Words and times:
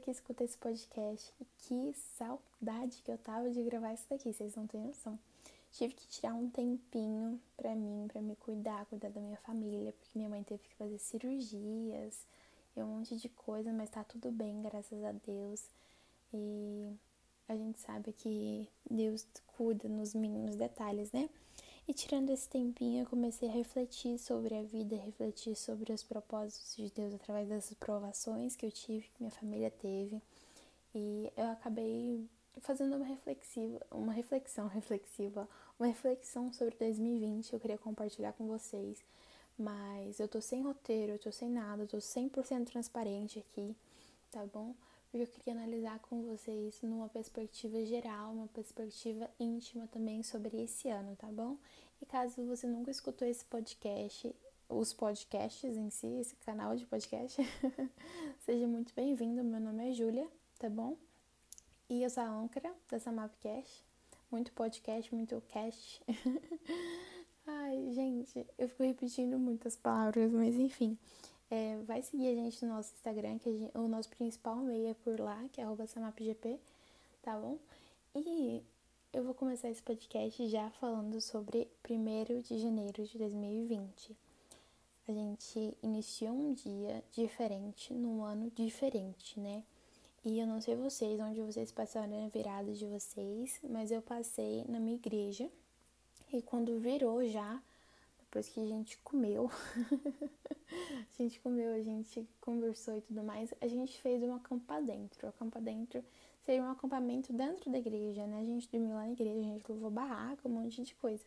que 0.00 0.10
escuta 0.10 0.42
esse 0.42 0.56
podcast. 0.58 1.32
E 1.40 1.44
que 1.58 1.94
saudade 2.18 3.02
que 3.04 3.10
eu 3.12 3.18
tava 3.18 3.50
de 3.50 3.62
gravar 3.62 3.94
isso 3.94 4.06
daqui, 4.10 4.32
vocês 4.32 4.56
não 4.56 4.66
têm 4.66 4.80
noção. 4.80 5.18
Tive 5.72 5.94
que 5.94 6.06
tirar 6.08 6.34
um 6.34 6.50
tempinho 6.50 7.40
pra 7.56 7.74
mim, 7.76 8.08
pra 8.08 8.20
me 8.20 8.34
cuidar, 8.36 8.86
cuidar 8.86 9.10
da 9.10 9.20
minha 9.20 9.36
família, 9.38 9.92
porque 9.92 10.18
minha 10.18 10.28
mãe 10.28 10.42
teve 10.42 10.62
que 10.64 10.74
fazer 10.74 10.98
cirurgias 10.98 12.26
e 12.76 12.82
um 12.82 12.86
monte 12.86 13.16
de 13.16 13.28
coisa, 13.28 13.72
mas 13.72 13.90
tá 13.90 14.02
tudo 14.02 14.32
bem, 14.32 14.62
graças 14.62 15.04
a 15.04 15.12
Deus. 15.12 15.64
E 16.32 16.92
a 17.48 17.56
gente 17.56 17.78
sabe 17.80 18.12
que 18.12 18.68
Deus 18.88 19.26
cuida 19.56 19.88
nos 19.88 20.14
mínimos 20.14 20.56
detalhes, 20.56 21.12
né? 21.12 21.28
E 21.90 21.92
tirando 21.92 22.30
esse 22.30 22.48
tempinho, 22.48 23.02
eu 23.02 23.06
comecei 23.06 23.48
a 23.48 23.52
refletir 23.52 24.16
sobre 24.16 24.54
a 24.54 24.62
vida, 24.62 24.94
refletir 24.94 25.56
sobre 25.56 25.92
os 25.92 26.04
propósitos 26.04 26.76
de 26.76 26.88
Deus 26.88 27.12
através 27.12 27.48
dessas 27.48 27.74
provações 27.74 28.54
que 28.54 28.64
eu 28.64 28.70
tive, 28.70 29.08
que 29.08 29.14
minha 29.18 29.32
família 29.32 29.72
teve. 29.72 30.22
E 30.94 31.32
eu 31.36 31.46
acabei 31.50 32.24
fazendo 32.60 32.94
uma 32.94 33.04
reflexiva, 33.04 33.84
uma 33.90 34.12
reflexão 34.12 34.68
reflexiva, 34.70 35.48
uma 35.80 35.88
reflexão 35.88 36.52
sobre 36.52 36.76
2020, 36.78 37.54
eu 37.54 37.58
queria 37.58 37.76
compartilhar 37.76 38.34
com 38.34 38.46
vocês. 38.46 39.02
Mas 39.58 40.20
eu 40.20 40.28
tô 40.28 40.40
sem 40.40 40.62
roteiro, 40.62 41.14
eu 41.14 41.18
tô 41.18 41.32
sem 41.32 41.50
nada, 41.50 41.82
eu 41.82 41.88
tô 41.88 41.96
100% 41.96 42.66
transparente 42.66 43.40
aqui, 43.40 43.74
tá 44.30 44.46
bom? 44.46 44.76
Porque 45.10 45.24
eu 45.24 45.26
queria 45.26 45.54
analisar 45.54 45.98
com 45.98 46.22
vocês 46.22 46.80
numa 46.82 47.08
perspectiva 47.08 47.84
geral, 47.84 48.30
uma 48.30 48.46
perspectiva 48.46 49.28
íntima 49.40 49.88
também 49.88 50.22
sobre 50.22 50.62
esse 50.62 50.88
ano, 50.88 51.16
tá 51.16 51.26
bom? 51.26 51.56
E 52.00 52.06
caso 52.06 52.42
você 52.46 52.66
nunca 52.66 52.90
escutou 52.90 53.28
esse 53.28 53.44
podcast, 53.44 54.34
os 54.68 54.92
podcasts 54.94 55.76
em 55.76 55.90
si, 55.90 56.06
esse 56.06 56.34
canal 56.36 56.74
de 56.74 56.86
podcast, 56.86 57.42
seja 58.40 58.66
muito 58.66 58.94
bem-vindo. 58.94 59.44
Meu 59.44 59.60
nome 59.60 59.90
é 59.90 59.92
Júlia, 59.92 60.26
tá 60.58 60.70
bom? 60.70 60.96
E 61.90 62.02
eu 62.02 62.08
sou 62.08 62.22
a 62.22 62.26
âncora 62.26 62.72
dessa 62.88 63.12
Mapcast. 63.12 63.84
Muito 64.30 64.50
podcast, 64.52 65.14
muito 65.14 65.42
cast. 65.48 66.02
Ai, 67.46 67.92
gente, 67.92 68.46
eu 68.56 68.68
fico 68.68 68.82
repetindo 68.82 69.38
muitas 69.38 69.76
palavras, 69.76 70.32
mas 70.32 70.56
enfim. 70.56 70.96
É, 71.50 71.76
vai 71.82 72.00
seguir 72.00 72.28
a 72.28 72.34
gente 72.34 72.64
no 72.64 72.76
nosso 72.76 72.94
Instagram, 72.94 73.38
que 73.38 73.52
gente, 73.58 73.76
o 73.76 73.88
nosso 73.88 74.08
principal 74.08 74.56
meio 74.56 74.88
é 74.88 74.94
por 74.94 75.20
lá, 75.20 75.44
que 75.52 75.60
é 75.60 75.86
samapgp, 75.86 76.58
tá 77.22 77.36
bom? 77.36 77.58
E 78.14 78.62
eu 79.12 79.24
vou 79.24 79.34
começar 79.34 79.68
esse 79.68 79.82
podcast 79.82 80.46
já 80.48 80.70
falando 80.70 81.20
sobre 81.20 81.66
1 81.88 82.42
de 82.42 82.60
janeiro 82.60 83.02
de 83.02 83.18
2020. 83.18 84.16
A 85.08 85.12
gente 85.12 85.76
iniciou 85.82 86.32
um 86.32 86.54
dia 86.54 87.02
diferente, 87.10 87.92
num 87.92 88.22
ano 88.22 88.52
diferente, 88.54 89.40
né? 89.40 89.64
E 90.24 90.38
eu 90.38 90.46
não 90.46 90.60
sei 90.60 90.76
vocês, 90.76 91.18
onde 91.18 91.40
vocês 91.40 91.72
passaram 91.72 92.24
a 92.24 92.28
virada 92.28 92.72
de 92.72 92.86
vocês, 92.86 93.58
mas 93.68 93.90
eu 93.90 94.00
passei 94.00 94.64
na 94.68 94.78
minha 94.78 94.96
igreja. 94.96 95.50
E 96.32 96.40
quando 96.40 96.78
virou 96.78 97.26
já, 97.26 97.60
depois 98.20 98.48
que 98.48 98.60
a 98.60 98.66
gente 98.66 98.96
comeu, 98.98 99.50
a 100.70 101.22
gente 101.22 101.40
comeu, 101.40 101.74
a 101.74 101.82
gente 101.82 102.24
conversou 102.40 102.96
e 102.98 103.00
tudo 103.00 103.24
mais, 103.24 103.52
a 103.60 103.66
gente 103.66 104.00
fez 104.00 104.22
um 104.22 104.34
acampa 104.36 104.80
dentro. 104.80 105.26
Acampa 105.26 105.60
dentro 105.60 106.04
seria 106.44 106.62
um 106.62 106.70
acampamento 106.70 107.32
dentro 107.32 107.70
da 107.70 107.78
igreja, 107.78 108.26
né? 108.26 108.40
A 108.40 108.44
gente 108.44 108.68
dormiu 108.70 108.94
lá 108.94 109.02
na 109.02 109.12
igreja, 109.12 109.38
a 109.38 109.42
gente 109.42 109.72
levou 109.72 109.90
barraca, 109.90 110.48
um 110.48 110.52
monte 110.52 110.82
de 110.82 110.94
coisa. 110.94 111.24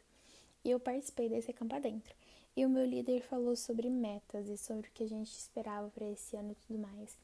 E 0.63 0.71
eu 0.71 0.79
participei 0.79 1.29
desse 1.29 1.51
acampa 1.51 1.79
dentro. 1.79 2.15
E 2.55 2.65
o 2.65 2.69
meu 2.69 2.85
líder 2.85 3.21
falou 3.21 3.55
sobre 3.55 3.89
metas 3.89 4.47
e 4.47 4.57
sobre 4.57 4.87
o 4.87 4.91
que 4.91 5.03
a 5.03 5.09
gente 5.09 5.31
esperava 5.31 5.89
para 5.89 6.05
esse 6.09 6.35
ano 6.35 6.51
e 6.51 6.55
tudo 6.67 6.79
mais. 6.79 7.17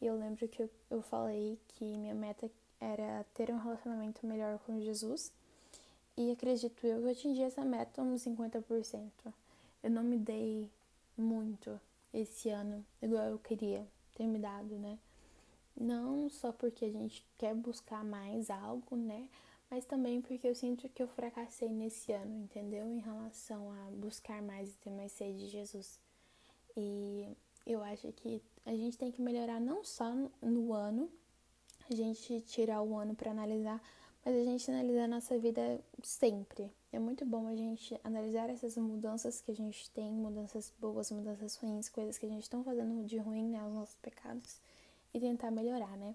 E 0.00 0.06
eu 0.06 0.18
lembro 0.18 0.48
que 0.48 0.62
eu, 0.62 0.70
eu 0.90 1.02
falei 1.02 1.58
que 1.68 1.84
minha 1.84 2.14
meta 2.14 2.50
era 2.80 3.24
ter 3.32 3.50
um 3.52 3.58
relacionamento 3.58 4.26
melhor 4.26 4.58
com 4.66 4.80
Jesus. 4.80 5.32
E 6.16 6.32
acredito 6.32 6.84
eu 6.84 6.98
que 7.00 7.06
eu 7.06 7.10
atingi 7.10 7.42
essa 7.42 7.64
meta 7.64 8.02
uns 8.02 8.24
50%. 8.24 9.10
Eu 9.82 9.90
não 9.90 10.02
me 10.02 10.18
dei 10.18 10.68
muito 11.16 11.80
esse 12.12 12.50
ano, 12.50 12.84
igual 13.00 13.24
eu 13.24 13.38
queria 13.38 13.86
ter 14.16 14.26
me 14.26 14.38
dado, 14.38 14.74
né? 14.78 14.98
Não 15.82 16.28
só 16.28 16.52
porque 16.52 16.84
a 16.84 16.90
gente 16.92 17.26
quer 17.36 17.56
buscar 17.56 18.04
mais 18.04 18.48
algo, 18.50 18.94
né? 18.94 19.28
Mas 19.68 19.84
também 19.84 20.22
porque 20.22 20.46
eu 20.46 20.54
sinto 20.54 20.88
que 20.88 21.02
eu 21.02 21.08
fracassei 21.08 21.70
nesse 21.70 22.12
ano, 22.12 22.44
entendeu? 22.44 22.86
Em 22.86 23.00
relação 23.00 23.72
a 23.72 23.90
buscar 23.90 24.40
mais 24.40 24.72
e 24.72 24.76
ter 24.76 24.90
mais 24.90 25.10
sede 25.10 25.40
de 25.40 25.48
Jesus. 25.48 25.98
E 26.76 27.26
eu 27.66 27.82
acho 27.82 28.12
que 28.12 28.40
a 28.64 28.76
gente 28.76 28.96
tem 28.96 29.10
que 29.10 29.20
melhorar 29.20 29.60
não 29.60 29.82
só 29.82 30.14
no 30.40 30.72
ano, 30.72 31.10
a 31.90 31.94
gente 31.96 32.40
tirar 32.42 32.80
o 32.80 32.96
ano 32.96 33.16
para 33.16 33.32
analisar, 33.32 33.82
mas 34.24 34.36
a 34.36 34.44
gente 34.44 34.70
analisar 34.70 35.04
a 35.04 35.08
nossa 35.08 35.36
vida 35.36 35.80
sempre. 36.00 36.70
É 36.92 36.98
muito 37.00 37.26
bom 37.26 37.48
a 37.48 37.56
gente 37.56 38.00
analisar 38.04 38.48
essas 38.50 38.76
mudanças 38.76 39.40
que 39.40 39.50
a 39.50 39.56
gente 39.56 39.90
tem, 39.90 40.12
mudanças 40.12 40.72
boas, 40.78 41.10
mudanças 41.10 41.56
ruins, 41.56 41.88
coisas 41.88 42.18
que 42.18 42.26
a 42.26 42.28
gente 42.28 42.44
está 42.44 42.62
fazendo 42.62 43.04
de 43.04 43.18
ruim, 43.18 43.48
né, 43.48 43.66
os 43.66 43.74
nossos 43.74 43.96
pecados 43.96 44.60
e 45.12 45.20
tentar 45.20 45.50
melhorar, 45.50 45.96
né? 45.96 46.14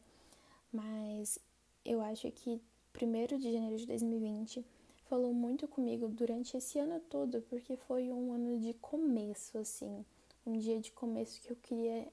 Mas 0.72 1.40
eu 1.86 2.02
acho 2.02 2.30
que 2.32 2.62
1 3.00 3.38
de 3.38 3.52
janeiro 3.52 3.78
de 3.78 3.86
2020 3.86 4.66
falou 5.06 5.34
muito 5.34 5.68
comigo 5.68 6.08
durante 6.10 6.58
esse 6.58 6.80
ano 6.80 7.00
todo, 7.10 7.42
porque 7.50 7.76
foi 7.76 8.12
um 8.12 8.34
ano 8.34 8.60
de 8.60 8.74
começo, 8.74 9.58
assim, 9.58 10.06
um 10.46 10.58
dia 10.58 10.80
de 10.80 10.92
começo 10.92 11.42
que 11.42 11.52
eu 11.52 11.58
queria 11.62 12.08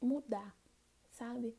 mudar, 0.00 0.54
sabe? 1.12 1.54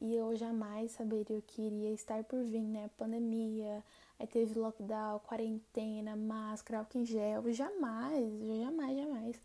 E 0.00 0.14
eu 0.14 0.34
jamais 0.36 0.90
saberia 0.92 1.38
o 1.38 1.42
que 1.42 1.62
iria 1.62 1.92
estar 1.92 2.24
por 2.24 2.42
vir, 2.42 2.62
né? 2.62 2.90
Pandemia, 2.98 3.82
aí 4.18 4.26
teve 4.26 4.58
lockdown, 4.58 5.20
quarentena, 5.20 6.16
máscara, 6.16 6.80
álcool 6.80 6.98
em 6.98 7.06
gel. 7.06 7.52
Jamais, 7.52 8.32
jamais, 8.58 8.98
jamais 8.98 9.40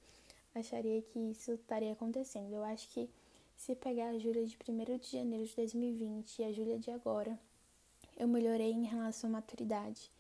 acharia 0.56 1.02
que 1.02 1.20
isso 1.20 1.52
estaria 1.54 1.94
acontecendo. 1.94 2.54
Eu 2.54 2.64
acho 2.64 2.90
que 2.90 3.10
se 3.58 3.76
pegar 3.76 4.10
a 4.10 4.18
Júlia 4.18 4.46
de 4.46 4.56
1 4.56 4.98
de 4.98 5.12
janeiro 5.12 5.46
de 5.46 5.56
2020 5.56 6.40
e 6.40 6.44
a 6.46 6.52
Júlia 6.52 6.80
de 6.80 6.92
agora, 6.92 7.38
eu 8.16 8.28
melhorei 8.28 8.72
em 8.72 8.86
relação 8.86 9.30
à 9.30 9.34
maturidade 9.34 10.12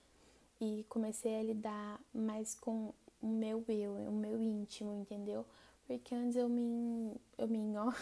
e 0.59 0.85
comecei 0.89 1.39
a 1.39 1.43
lidar 1.43 2.01
mais 2.13 2.55
com 2.55 2.93
o 3.21 3.27
meu 3.27 3.63
eu, 3.69 3.93
o 3.93 4.11
meu 4.11 4.41
íntimo, 4.41 4.93
entendeu? 4.93 5.45
Porque 5.85 6.13
antes 6.13 6.35
eu 6.35 6.49
me. 6.49 7.15
Eu 7.37 7.47
me. 7.47 7.77
Ó. 7.77 7.93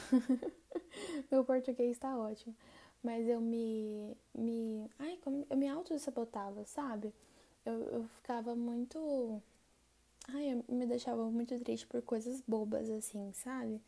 meu 1.29 1.45
português 1.45 1.97
tá 1.97 2.17
ótimo. 2.17 2.55
Mas 3.03 3.27
eu 3.27 3.39
me. 3.39 4.17
me 4.33 4.89
ai, 4.97 5.19
como, 5.23 5.45
eu 5.49 5.57
me 5.57 5.67
auto-sabotava, 5.67 6.65
sabe? 6.65 7.13
Eu, 7.63 7.73
eu 7.73 8.03
ficava 8.15 8.55
muito. 8.55 9.41
Ai, 10.29 10.53
eu 10.53 10.65
me 10.67 10.87
deixava 10.87 11.29
muito 11.29 11.57
triste 11.59 11.85
por 11.85 12.01
coisas 12.01 12.41
bobas, 12.47 12.89
assim, 12.89 13.31
sabe? 13.33 13.79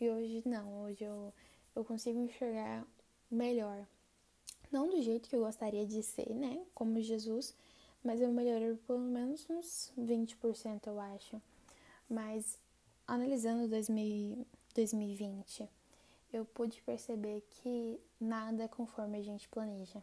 E 0.00 0.08
hoje 0.08 0.42
não, 0.46 0.84
hoje 0.84 1.02
eu, 1.02 1.32
eu 1.74 1.84
consigo 1.84 2.20
enxergar 2.20 2.86
melhor. 3.28 3.84
Não 4.70 4.88
do 4.88 5.02
jeito 5.02 5.28
que 5.28 5.34
eu 5.34 5.40
gostaria 5.40 5.84
de 5.86 6.02
ser, 6.02 6.32
né? 6.34 6.64
Como 6.72 7.00
Jesus, 7.00 7.54
mas 8.04 8.20
eu 8.20 8.30
melhorei 8.30 8.76
pelo 8.86 9.00
menos 9.00 9.48
uns 9.50 9.92
20%, 9.98 10.86
eu 10.86 11.00
acho. 11.00 11.42
Mas 12.08 12.58
analisando 13.06 13.66
2000, 13.66 14.46
2020, 14.74 15.68
eu 16.32 16.44
pude 16.44 16.80
perceber 16.82 17.40
que 17.50 17.98
nada 18.20 18.64
é 18.64 18.68
conforme 18.68 19.18
a 19.18 19.22
gente 19.22 19.48
planeja. 19.48 20.02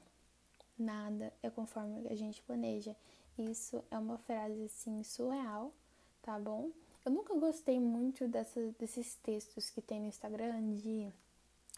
Nada 0.77 1.31
é 1.41 1.49
conforme 1.49 2.07
a 2.09 2.15
gente 2.15 2.41
planeja. 2.41 2.95
Isso 3.37 3.81
é 3.89 3.97
uma 3.97 4.17
frase 4.17 4.63
assim 4.63 5.03
surreal, 5.03 5.73
tá 6.21 6.37
bom? 6.37 6.71
Eu 7.05 7.11
nunca 7.11 7.35
gostei 7.35 7.79
muito 7.79 8.27
dessa, 8.27 8.59
desses 8.79 9.13
textos 9.17 9.69
que 9.69 9.79
tem 9.79 10.01
no 10.01 10.07
Instagram 10.07 10.73
de, 10.73 11.07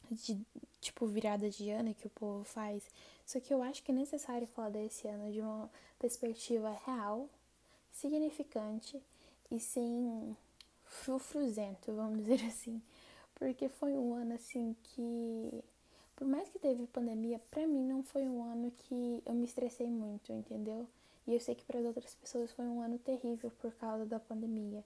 de 0.10 0.40
tipo 0.80 1.06
virada 1.06 1.50
de 1.50 1.70
ano 1.70 1.94
que 1.94 2.08
o 2.08 2.12
povo 2.12 2.46
faz. 2.46 2.82
Só 3.26 3.38
que 3.42 3.54
eu 3.54 3.62
acho 3.62 3.84
que 3.84 3.92
é 3.92 3.94
necessário 3.94 4.48
falar 4.48 4.70
desse 4.70 5.06
ano 5.06 5.30
de 5.30 5.42
uma 5.42 5.70
perspectiva 6.00 6.72
real, 6.86 7.30
significante 7.92 9.04
e 9.52 9.60
sem 9.60 10.38
frufruzento, 10.86 11.92
vamos 11.94 12.20
dizer 12.20 12.42
assim. 12.48 12.82
Porque 13.36 13.68
foi 13.68 13.98
um 13.98 14.14
ano 14.14 14.34
assim 14.34 14.78
que, 14.82 15.62
por 16.16 16.26
mais 16.26 16.48
que 16.48 16.58
teve 16.58 16.88
pandemia, 16.88 17.42
pra 17.52 17.68
mim 17.68 17.84
não 17.84 18.02
foi 18.02 18.24
um 18.24 18.42
ano 18.50 18.72
que 18.72 19.22
eu 19.26 19.34
me 19.34 19.44
estressei 19.44 19.90
muito, 19.90 20.32
entendeu? 20.32 20.88
E 21.28 21.34
eu 21.34 21.40
sei 21.42 21.54
que 21.54 21.66
para 21.66 21.80
as 21.80 21.86
outras 21.86 22.16
pessoas 22.16 22.50
foi 22.54 22.64
um 22.64 22.82
ano 22.82 22.98
terrível 22.98 23.52
por 23.60 23.74
causa 23.74 24.06
da 24.06 24.22
pandemia 24.22 24.82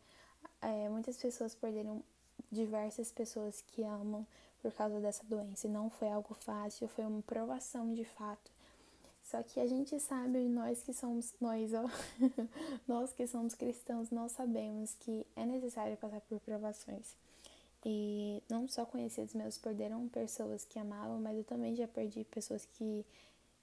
é, 0.61 0.89
muitas 0.89 1.17
pessoas 1.17 1.55
perderam 1.55 2.03
diversas 2.51 3.11
pessoas 3.11 3.63
que 3.67 3.83
amam 3.83 4.25
por 4.61 4.71
causa 4.73 4.99
dessa 4.99 5.23
doença. 5.25 5.67
E 5.67 5.69
não 5.69 5.89
foi 5.89 6.09
algo 6.09 6.33
fácil, 6.33 6.87
foi 6.87 7.05
uma 7.05 7.21
provação 7.21 7.93
de 7.93 8.05
fato. 8.05 8.51
Só 9.23 9.41
que 9.43 9.59
a 9.59 9.67
gente 9.67 9.97
sabe, 9.99 10.39
nós 10.49 10.81
que 10.83 10.93
somos, 10.93 11.33
nós, 11.39 11.73
ó, 11.73 11.85
nós 12.87 13.13
que 13.13 13.25
somos 13.25 13.55
cristãos, 13.55 14.11
nós 14.11 14.33
sabemos 14.33 14.93
que 14.99 15.25
é 15.35 15.45
necessário 15.45 15.95
passar 15.97 16.21
por 16.21 16.39
provações. 16.41 17.15
E 17.83 18.43
não 18.49 18.67
só 18.67 18.85
conhecidos 18.85 19.33
meus 19.33 19.57
perderam 19.57 20.07
pessoas 20.09 20.65
que 20.65 20.77
amavam, 20.77 21.19
mas 21.19 21.37
eu 21.37 21.43
também 21.43 21.75
já 21.75 21.87
perdi 21.87 22.23
pessoas 22.25 22.65
que, 22.73 23.05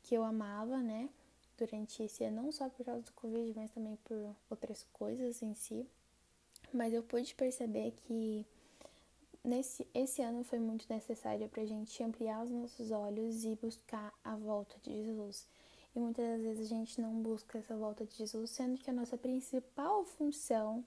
que 0.03 0.15
eu 0.15 0.25
amava, 0.25 0.79
né? 0.79 1.09
Durante 1.57 2.03
esse 2.03 2.25
ano, 2.25 2.43
não 2.43 2.53
só 2.53 2.69
por 2.69 2.85
causa 2.85 3.03
do 3.03 3.13
Covid, 3.13 3.53
mas 3.55 3.71
também 3.71 3.97
por 4.05 4.35
outras 4.51 4.85
coisas 4.93 5.43
em 5.43 5.55
si. 5.55 5.87
Mas 6.73 6.93
eu 6.93 7.03
pude 7.03 7.35
perceber 7.35 7.93
que 7.93 8.47
nesse 9.45 9.87
esse 9.95 10.21
ano 10.23 10.45
foi 10.45 10.59
muito 10.59 10.87
necessário 10.89 11.49
para 11.49 11.63
a 11.63 11.67
gente 11.67 12.03
ampliar 12.03 12.45
os 12.45 12.51
nossos 12.51 12.91
olhos 12.91 13.45
e 13.45 13.57
buscar 13.57 14.13
a 14.23 14.37
volta 14.37 14.77
de 14.83 15.05
Jesus. 15.05 15.47
E 15.95 16.01
muitas 16.01 16.25
das 16.25 16.43
vezes 16.43 16.67
a 16.67 16.75
gente 16.75 17.01
não 17.01 17.23
busca 17.23 17.59
essa 17.59 17.77
volta 17.77 18.05
de 18.05 18.15
Jesus, 18.17 18.51
sendo 18.51 18.79
que 18.79 18.91
a 18.91 18.93
nossa 18.93 19.17
principal 19.17 20.05
função 20.05 20.85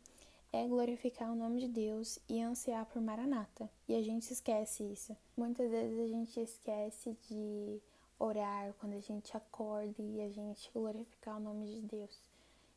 é 0.54 0.68
glorificar 0.68 1.32
o 1.32 1.36
nome 1.36 1.62
de 1.62 1.68
Deus 1.68 2.20
e 2.30 2.42
ansiar 2.42 2.86
por 2.86 3.02
Maranata. 3.02 3.70
E 3.88 3.96
a 3.96 4.02
gente 4.02 4.32
esquece 4.32 4.84
isso. 4.84 5.16
Muitas 5.36 5.70
vezes 5.72 6.00
a 6.00 6.08
gente 6.08 6.40
esquece 6.40 7.18
de 7.28 7.82
orar 8.20 8.74
quando 8.80 8.94
a 8.94 9.00
gente 9.00 9.36
acorda 9.36 10.02
e 10.02 10.22
a 10.22 10.30
gente 10.30 10.70
glorificar 10.74 11.38
o 11.38 11.40
nome 11.40 11.66
de 11.68 11.82
Deus. 11.82 12.22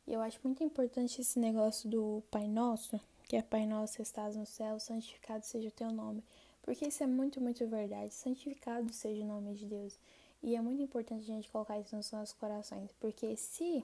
E 0.07 0.13
eu 0.13 0.21
acho 0.21 0.39
muito 0.43 0.63
importante 0.63 1.21
esse 1.21 1.39
negócio 1.39 1.89
do 1.89 2.23
Pai 2.29 2.47
Nosso, 2.47 2.99
que 3.23 3.35
é 3.35 3.41
Pai 3.41 3.65
Nosso 3.65 3.95
que 3.95 4.03
estás 4.03 4.35
no 4.35 4.45
céu, 4.45 4.79
santificado 4.79 5.43
seja 5.45 5.69
o 5.69 5.71
teu 5.71 5.91
nome. 5.91 6.23
Porque 6.61 6.87
isso 6.87 7.03
é 7.03 7.07
muito, 7.07 7.41
muito 7.41 7.65
verdade. 7.67 8.13
Santificado 8.13 8.91
seja 8.93 9.23
o 9.23 9.27
nome 9.27 9.55
de 9.55 9.65
Deus. 9.65 9.97
E 10.43 10.55
é 10.55 10.61
muito 10.61 10.81
importante 10.81 11.23
a 11.23 11.33
gente 11.35 11.49
colocar 11.49 11.79
isso 11.79 11.95
nos 11.95 12.11
nossos 12.11 12.33
corações. 12.33 12.91
Porque 12.99 13.35
se 13.35 13.83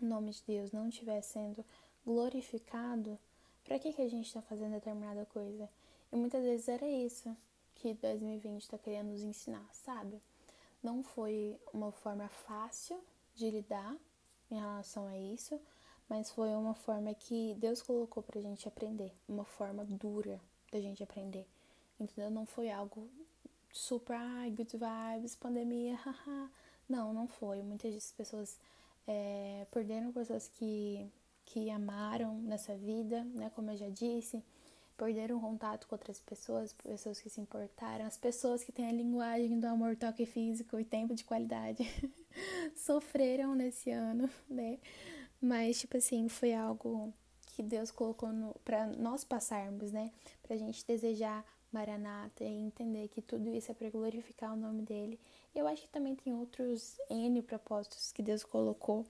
o 0.00 0.04
nome 0.04 0.32
de 0.32 0.42
Deus 0.46 0.72
não 0.72 0.88
estiver 0.88 1.20
sendo 1.22 1.64
glorificado, 2.04 3.18
para 3.64 3.78
que, 3.78 3.92
que 3.92 4.02
a 4.02 4.08
gente 4.08 4.26
está 4.26 4.42
fazendo 4.42 4.72
determinada 4.72 5.24
coisa? 5.26 5.68
E 6.12 6.16
muitas 6.16 6.42
vezes 6.42 6.68
era 6.68 6.88
isso 6.88 7.36
que 7.76 7.94
2020 7.94 8.62
está 8.62 8.78
querendo 8.78 9.10
nos 9.10 9.22
ensinar, 9.22 9.68
sabe? 9.72 10.20
Não 10.82 11.04
foi 11.04 11.56
uma 11.72 11.92
forma 11.92 12.28
fácil 12.28 13.00
de 13.34 13.48
lidar 13.48 13.96
em 14.50 14.56
relação 14.58 15.06
a 15.06 15.16
isso, 15.16 15.60
mas 16.08 16.30
foi 16.30 16.50
uma 16.50 16.74
forma 16.74 17.14
que 17.14 17.54
Deus 17.58 17.82
colocou 17.82 18.22
para 18.22 18.38
a 18.38 18.42
gente 18.42 18.66
aprender, 18.66 19.12
uma 19.28 19.44
forma 19.44 19.84
dura 19.84 20.40
da 20.72 20.80
gente 20.80 21.02
aprender, 21.02 21.46
entendeu? 21.98 22.30
Não 22.30 22.46
foi 22.46 22.70
algo 22.70 23.08
super, 23.72 24.16
ai, 24.16 24.50
good 24.50 24.76
vibes, 24.76 25.36
pandemia, 25.36 25.96
haha. 26.04 26.50
Não, 26.88 27.12
não 27.12 27.28
foi. 27.28 27.62
Muitas 27.62 28.12
pessoas 28.12 28.58
é, 29.06 29.66
perderam 29.70 30.12
pessoas 30.12 30.48
que 30.48 31.08
que 31.52 31.68
amaram 31.68 32.34
nessa 32.42 32.76
vida, 32.76 33.24
né? 33.24 33.50
Como 33.56 33.70
eu 33.72 33.76
já 33.76 33.88
disse, 33.88 34.42
perderam 35.00 35.40
contato 35.40 35.88
com 35.88 35.94
outras 35.94 36.20
pessoas, 36.20 36.74
pessoas 36.74 37.18
que 37.18 37.30
se 37.30 37.40
importaram, 37.40 38.04
as 38.04 38.18
pessoas 38.18 38.62
que 38.62 38.70
têm 38.70 38.86
a 38.86 38.92
linguagem 38.92 39.58
do 39.58 39.66
amor, 39.66 39.96
toque 39.96 40.26
físico 40.26 40.78
e 40.78 40.84
tempo 40.84 41.14
de 41.14 41.24
qualidade 41.24 41.82
sofreram 42.76 43.54
nesse 43.54 43.90
ano, 43.90 44.28
né? 44.46 44.78
Mas, 45.40 45.80
tipo 45.80 45.96
assim, 45.96 46.28
foi 46.28 46.52
algo 46.52 47.14
que 47.46 47.62
Deus 47.62 47.90
colocou 47.90 48.28
para 48.62 48.88
nós 48.88 49.24
passarmos, 49.24 49.90
né? 49.90 50.12
Pra 50.42 50.54
gente 50.58 50.86
desejar 50.86 51.46
Maranata 51.72 52.44
e 52.44 52.48
entender 52.48 53.08
que 53.08 53.22
tudo 53.22 53.48
isso 53.48 53.70
é 53.70 53.74
para 53.74 53.88
glorificar 53.88 54.52
o 54.52 54.56
nome 54.56 54.82
dele. 54.82 55.18
Eu 55.54 55.66
acho 55.66 55.82
que 55.82 55.88
também 55.88 56.14
tem 56.14 56.34
outros 56.34 56.98
N 57.08 57.40
propósitos 57.40 58.12
que 58.12 58.22
Deus 58.22 58.44
colocou 58.44 59.06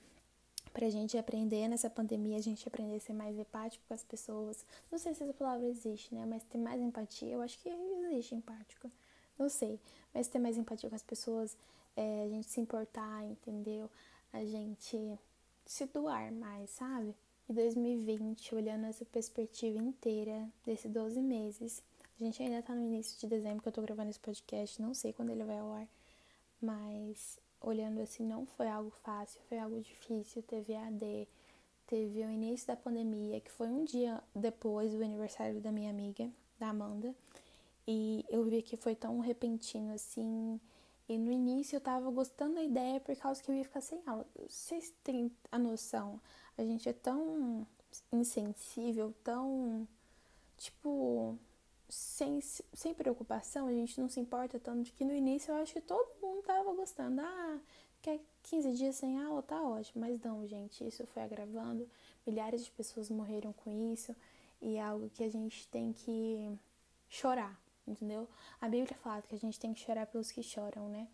pra 0.73 0.89
gente 0.89 1.19
aprender 1.19 1.69
nessa 1.69 1.91
pandemia, 1.91 2.37
a 2.37 2.43
gente 2.43 2.67
aprender 2.67 2.97
a 2.97 3.01
ser 3.01 3.13
mais 3.13 3.39
empático 3.39 3.85
com 3.87 3.95
as 3.95 4.03
pessoas. 4.03 4.65
Não 4.91 4.99
sei 4.99 5.15
se 5.15 5.23
essa 5.23 5.33
palavra 5.33 5.67
existe, 5.67 6.15
né? 6.15 6.25
Mas 6.27 6.43
ter 6.45 6.59
mais 6.59 6.81
empatia, 6.81 7.29
eu 7.29 7.43
acho 7.43 7.59
que 7.59 7.69
existe 7.69 8.35
empático. 8.35 8.91
Não 9.39 9.49
sei, 9.49 9.81
mas 10.13 10.29
ter 10.29 10.39
mais 10.39 10.59
empatia 10.59 10.89
com 10.89 10.97
as 10.97 11.03
pessoas, 11.03 11.57
é, 11.97 12.25
a 12.25 12.29
gente 12.29 12.51
se 12.51 12.61
importar, 12.61 13.25
entendeu? 13.25 13.91
A 14.33 14.45
gente 14.45 15.19
se 15.65 15.87
doar 15.87 16.33
mais, 16.33 16.71
sabe? 16.71 17.15
E 17.49 17.53
2020, 17.53 18.55
olhando 18.55 18.87
essa 18.87 19.05
perspectiva 19.05 19.79
inteira 19.79 20.49
desses 20.65 20.91
12 20.91 21.21
meses, 21.21 21.83
a 22.21 22.25
gente 22.25 22.43
ainda 22.43 22.63
tá 22.63 22.75
no 22.75 22.83
início 22.83 23.19
de 23.19 23.27
dezembro 23.27 23.63
que 23.63 23.69
eu 23.69 23.73
tô 23.73 23.83
gravando 23.83 24.11
esse 24.11 24.21
podcast, 24.21 24.81
não 24.81 24.93
sei 24.93 25.13
quando 25.13 25.31
ele 25.31 25.43
vai 25.43 25.59
ao 25.59 25.73
ar, 25.73 25.89
mas 26.61 27.39
olhando 27.61 28.01
assim, 28.01 28.25
não 28.25 28.47
foi 28.47 28.69
algo 28.69 28.91
fácil, 28.91 29.41
foi 29.49 29.59
algo 29.59 29.81
difícil. 29.81 30.43
Teve 30.43 30.75
AD, 30.75 31.29
teve 31.87 32.25
o 32.25 32.31
início 32.31 32.67
da 32.67 32.77
pandemia, 32.77 33.41
que 33.41 33.51
foi 33.51 33.69
um 33.69 33.85
dia 33.85 34.23
depois 34.35 34.93
do 34.93 35.03
aniversário 35.03 35.61
da 35.61 35.73
minha 35.73 35.91
amiga, 35.91 36.31
da 36.59 36.69
Amanda. 36.69 37.15
E 37.87 38.25
eu 38.29 38.45
vi 38.45 38.63
que 38.63 38.77
foi 38.77 38.95
tão 38.95 39.19
repentino 39.21 39.93
assim. 39.93 40.61
E 41.09 41.19
no 41.19 41.33
início 41.33 41.77
eu 41.77 41.81
tava 41.81 42.11
gostando 42.11 42.55
da 42.55 42.63
ideia 42.63 43.01
por 43.01 43.17
causa 43.17 43.43
que 43.43 43.51
eu 43.51 43.55
ia 43.55 43.65
ficar 43.65 43.81
sem 43.81 44.01
aula. 44.07 44.27
Vocês 44.49 44.93
têm 45.03 45.31
a 45.51 45.59
noção? 45.59 46.21
A 46.57 46.63
gente 46.63 46.89
é 46.89 46.93
tão 46.93 47.67
insensível, 48.13 49.15
tão. 49.25 49.89
Tipo, 50.57 51.39
sem, 51.91 52.41
sem 52.41 52.95
preocupação, 52.95 53.67
a 53.67 53.73
gente 53.73 54.01
não 54.01 54.09
se 54.09 54.21
importa 54.21 54.59
tanto 54.59 54.93
que 54.93 55.05
no 55.05 55.15
início 55.15 55.53
eu 55.53 55.57
acho 55.57 55.73
que 55.73 55.81
todo 55.81 56.09
mundo 56.23 56.43
tava 56.43 56.73
gostando. 56.73 57.21
Ah, 57.21 57.61
quer 58.01 58.21
15 58.45 58.73
dias 58.73 58.97
sem 58.97 59.21
aula, 59.23 59.43
tá 59.43 59.63
ótimo. 59.63 60.01
Mas 60.01 60.21
não, 60.21 60.47
gente, 60.47 60.87
isso 60.87 61.07
foi 61.07 61.23
agravando. 61.23 61.89
Milhares 62.27 62.65
de 62.65 62.71
pessoas 62.71 63.11
morreram 63.11 63.53
com 63.53 63.93
isso. 63.93 64.15
E 64.63 64.77
é 64.77 64.83
algo 64.83 65.11
que 65.11 65.25
a 65.25 65.29
gente 65.31 65.67
tem 65.69 65.93
que 65.93 66.59
chorar, 67.09 67.59
entendeu? 67.87 68.29
A 68.61 68.69
Bíblia 68.69 68.97
fala 68.99 69.23
que 69.23 69.35
a 69.35 69.39
gente 69.39 69.59
tem 69.59 69.75
que 69.75 69.81
chorar 69.81 70.07
pelos 70.07 70.31
que 70.31 70.43
choram, 70.43 70.89
né? 70.89 71.09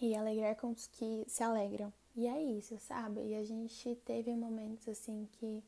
E 0.00 0.14
alegrar 0.14 0.56
com 0.56 0.70
os 0.70 0.86
que 0.86 1.24
se 1.28 1.42
alegram. 1.42 1.92
E 2.16 2.26
é 2.26 2.42
isso, 2.42 2.78
sabe? 2.78 3.20
E 3.20 3.34
a 3.34 3.44
gente 3.44 3.94
teve 4.04 4.34
momentos 4.36 4.88
assim 4.88 5.28
que 5.32 5.62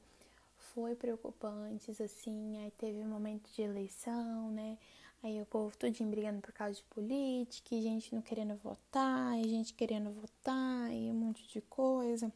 foi 0.76 0.94
preocupantes, 0.94 1.98
assim, 2.02 2.58
aí 2.58 2.70
teve 2.72 2.98
um 2.98 3.08
momento 3.08 3.50
de 3.50 3.62
eleição, 3.62 4.50
né? 4.50 4.76
Aí 5.22 5.40
o 5.40 5.46
povo 5.46 5.74
tudinho 5.74 6.10
brigando 6.10 6.42
por 6.42 6.52
causa 6.52 6.74
de 6.74 6.82
política, 6.82 7.74
e 7.74 7.80
gente 7.80 8.14
não 8.14 8.20
querendo 8.20 8.54
votar, 8.56 9.38
e 9.38 9.48
gente 9.48 9.72
querendo 9.72 10.10
votar, 10.10 10.92
e 10.92 11.10
um 11.10 11.14
monte 11.14 11.48
de 11.48 11.62
coisa. 11.62 12.30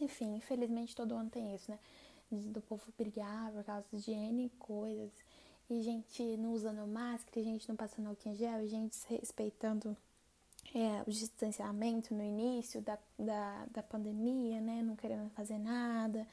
Enfim, 0.00 0.34
infelizmente 0.34 0.96
todo 0.96 1.14
ano 1.14 1.30
tem 1.30 1.54
isso, 1.54 1.70
né? 1.70 1.78
Do 2.28 2.60
povo 2.60 2.82
brigar 2.98 3.52
por 3.52 3.62
causa 3.62 3.86
de 3.92 4.10
N 4.10 4.48
coisas. 4.58 5.12
E 5.70 5.80
gente 5.80 6.36
não 6.38 6.52
usando 6.52 6.84
máscara, 6.88 7.40
gente 7.40 7.68
não 7.68 7.76
passando 7.76 8.08
álcool 8.08 8.30
em 8.30 8.34
gel, 8.34 8.60
e 8.62 8.66
gente 8.66 8.96
respeitando 9.08 9.96
é, 10.74 11.04
o 11.06 11.10
distanciamento 11.10 12.12
no 12.14 12.24
início 12.24 12.80
da, 12.82 12.98
da, 13.16 13.66
da 13.66 13.82
pandemia, 13.82 14.60
né? 14.60 14.82
Não 14.82 14.96
querendo 14.96 15.30
fazer 15.30 15.58
nada. 15.58 16.26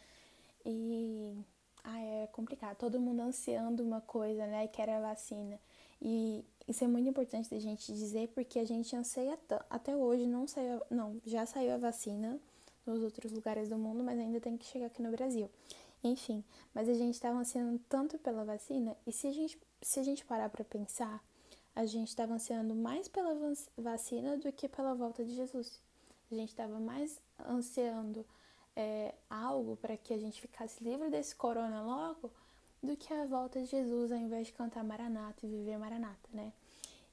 E 0.70 1.34
ah, 1.82 2.00
é 2.02 2.28
complicado. 2.28 2.76
Todo 2.76 3.00
mundo 3.00 3.22
ansiando 3.22 3.82
uma 3.82 4.02
coisa, 4.02 4.46
né? 4.46 4.68
Que 4.68 4.82
era 4.82 4.98
a 4.98 5.02
vacina. 5.02 5.58
E 6.02 6.44
isso 6.68 6.84
é 6.84 6.88
muito 6.88 7.08
importante 7.08 7.50
da 7.50 7.58
gente 7.58 7.94
dizer 7.94 8.28
porque 8.36 8.60
a 8.60 8.66
gente 8.66 8.94
anseia 8.94 9.40
até 9.70 9.96
hoje 9.96 10.28
não 10.28 10.46
saiu, 10.46 10.82
não, 10.92 11.20
já 11.26 11.46
saiu 11.46 11.74
a 11.74 11.78
vacina 11.78 12.38
nos 12.86 13.02
outros 13.02 13.32
lugares 13.32 13.70
do 13.70 13.78
mundo, 13.78 14.04
mas 14.04 14.20
ainda 14.20 14.40
tem 14.40 14.58
que 14.58 14.66
chegar 14.66 14.88
aqui 14.88 15.02
no 15.02 15.10
Brasil. 15.10 15.50
Enfim, 16.04 16.44
mas 16.74 16.88
a 16.90 16.94
gente 16.94 17.16
estava 17.16 17.38
ansiando 17.38 17.80
tanto 17.90 18.20
pela 18.20 18.44
vacina 18.44 18.96
e 19.08 19.12
se 19.12 19.28
a 19.28 19.32
gente 19.32 19.58
se 19.82 20.00
a 20.00 20.04
gente 20.04 20.26
parar 20.26 20.50
para 20.50 20.66
pensar, 20.66 21.24
a 21.76 21.86
gente 21.86 22.10
estava 22.10 22.34
ansiando 22.34 22.76
mais 22.76 23.08
pela 23.08 23.34
vacina 23.78 24.38
do 24.38 24.52
que 24.52 24.68
pela 24.68 24.94
volta 24.94 25.24
de 25.24 25.34
Jesus. 25.36 25.82
A 26.30 26.36
gente 26.36 26.50
estava 26.50 26.80
mais 26.80 27.22
ansiando 27.48 28.26
é, 28.78 29.16
algo 29.28 29.76
para 29.76 29.98
que 29.98 30.14
a 30.14 30.18
gente 30.20 30.40
ficasse 30.40 30.84
livre 30.84 31.10
desse 31.10 31.36
corona 31.36 31.82
logo 31.82 32.32
do 32.82 32.96
que 32.96 33.12
a 33.12 33.26
volta 33.26 33.60
de 33.60 33.66
Jesus 33.66 34.12
ao 34.12 34.20
invés 34.20 34.46
de 34.46 34.54
cantar 34.54 34.84
Maranata 34.84 35.46
e 35.46 35.50
viver 35.50 35.80
Maranata, 35.80 36.30
né? 36.32 36.54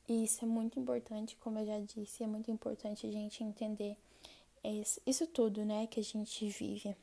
E 0.07 0.25
isso 0.25 0.45
é 0.45 0.47
muito 0.47 0.79
importante, 0.79 1.35
como 1.37 1.59
eu 1.59 1.67
já 1.67 1.81
disse, 1.81 2.23
é 2.23 2.27
muito 2.27 2.51
importante 2.51 3.07
a 3.07 3.11
gente 3.11 3.43
entender 3.43 3.97
isso, 5.07 5.27
tudo, 5.27 5.65
né, 5.65 5.87
que 5.87 6.01
a 6.01 6.03
gente 6.03 6.47
vive. 6.49 6.95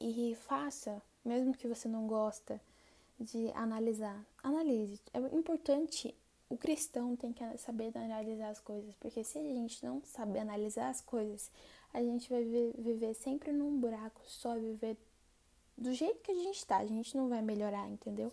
E 0.00 0.34
faça, 0.46 1.02
mesmo 1.22 1.54
que 1.54 1.68
você 1.68 1.86
não 1.86 2.06
gosta 2.06 2.58
de 3.20 3.50
analisar, 3.52 4.24
analise. 4.42 4.98
É 5.12 5.18
importante, 5.36 6.14
o 6.48 6.56
cristão 6.56 7.14
tem 7.16 7.34
que 7.34 7.58
saber 7.58 7.92
analisar 7.96 8.48
as 8.48 8.60
coisas, 8.60 8.94
porque 8.94 9.22
se 9.22 9.38
a 9.38 9.42
gente 9.42 9.84
não 9.84 10.02
saber 10.04 10.38
analisar 10.38 10.88
as 10.88 11.02
coisas, 11.02 11.50
a 11.94 12.02
gente 12.02 12.28
vai 12.28 12.44
viver 12.44 13.14
sempre 13.14 13.52
num 13.52 13.80
buraco 13.80 14.20
só, 14.26 14.58
viver 14.58 14.98
do 15.78 15.92
jeito 15.94 16.20
que 16.20 16.30
a 16.30 16.34
gente 16.34 16.56
está, 16.56 16.78
a 16.78 16.86
gente 16.86 17.16
não 17.16 17.28
vai 17.28 17.40
melhorar, 17.40 17.88
entendeu? 17.88 18.30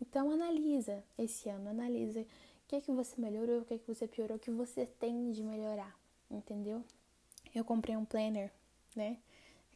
Então 0.00 0.30
analisa 0.30 1.04
esse 1.16 1.48
ano, 1.48 1.70
analisa 1.70 2.20
o 2.20 2.26
que 2.66 2.76
é 2.76 2.80
que 2.80 2.90
você 2.90 3.20
melhorou, 3.20 3.60
o 3.60 3.64
que 3.64 3.74
é 3.74 3.78
que 3.78 3.86
você 3.86 4.08
piorou, 4.08 4.36
o 4.36 4.40
que 4.40 4.50
você 4.50 4.86
tem 4.86 5.30
de 5.30 5.44
melhorar, 5.44 5.96
entendeu? 6.28 6.82
Eu 7.54 7.64
comprei 7.64 7.96
um 7.96 8.04
planner, 8.04 8.50
né? 8.96 9.18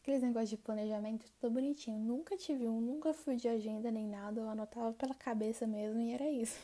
aqueles 0.01 0.21
negócios 0.21 0.49
de 0.49 0.57
planejamento, 0.57 1.25
tudo 1.39 1.53
bonitinho. 1.53 1.99
Nunca 1.99 2.35
tive 2.35 2.67
um, 2.67 2.81
nunca 2.81 3.13
fui 3.13 3.35
de 3.35 3.47
agenda 3.47 3.91
nem 3.91 4.07
nada, 4.07 4.41
eu 4.41 4.49
anotava 4.49 4.91
pela 4.93 5.13
cabeça 5.13 5.67
mesmo 5.67 6.01
e 6.01 6.11
era 6.11 6.29
isso. 6.29 6.59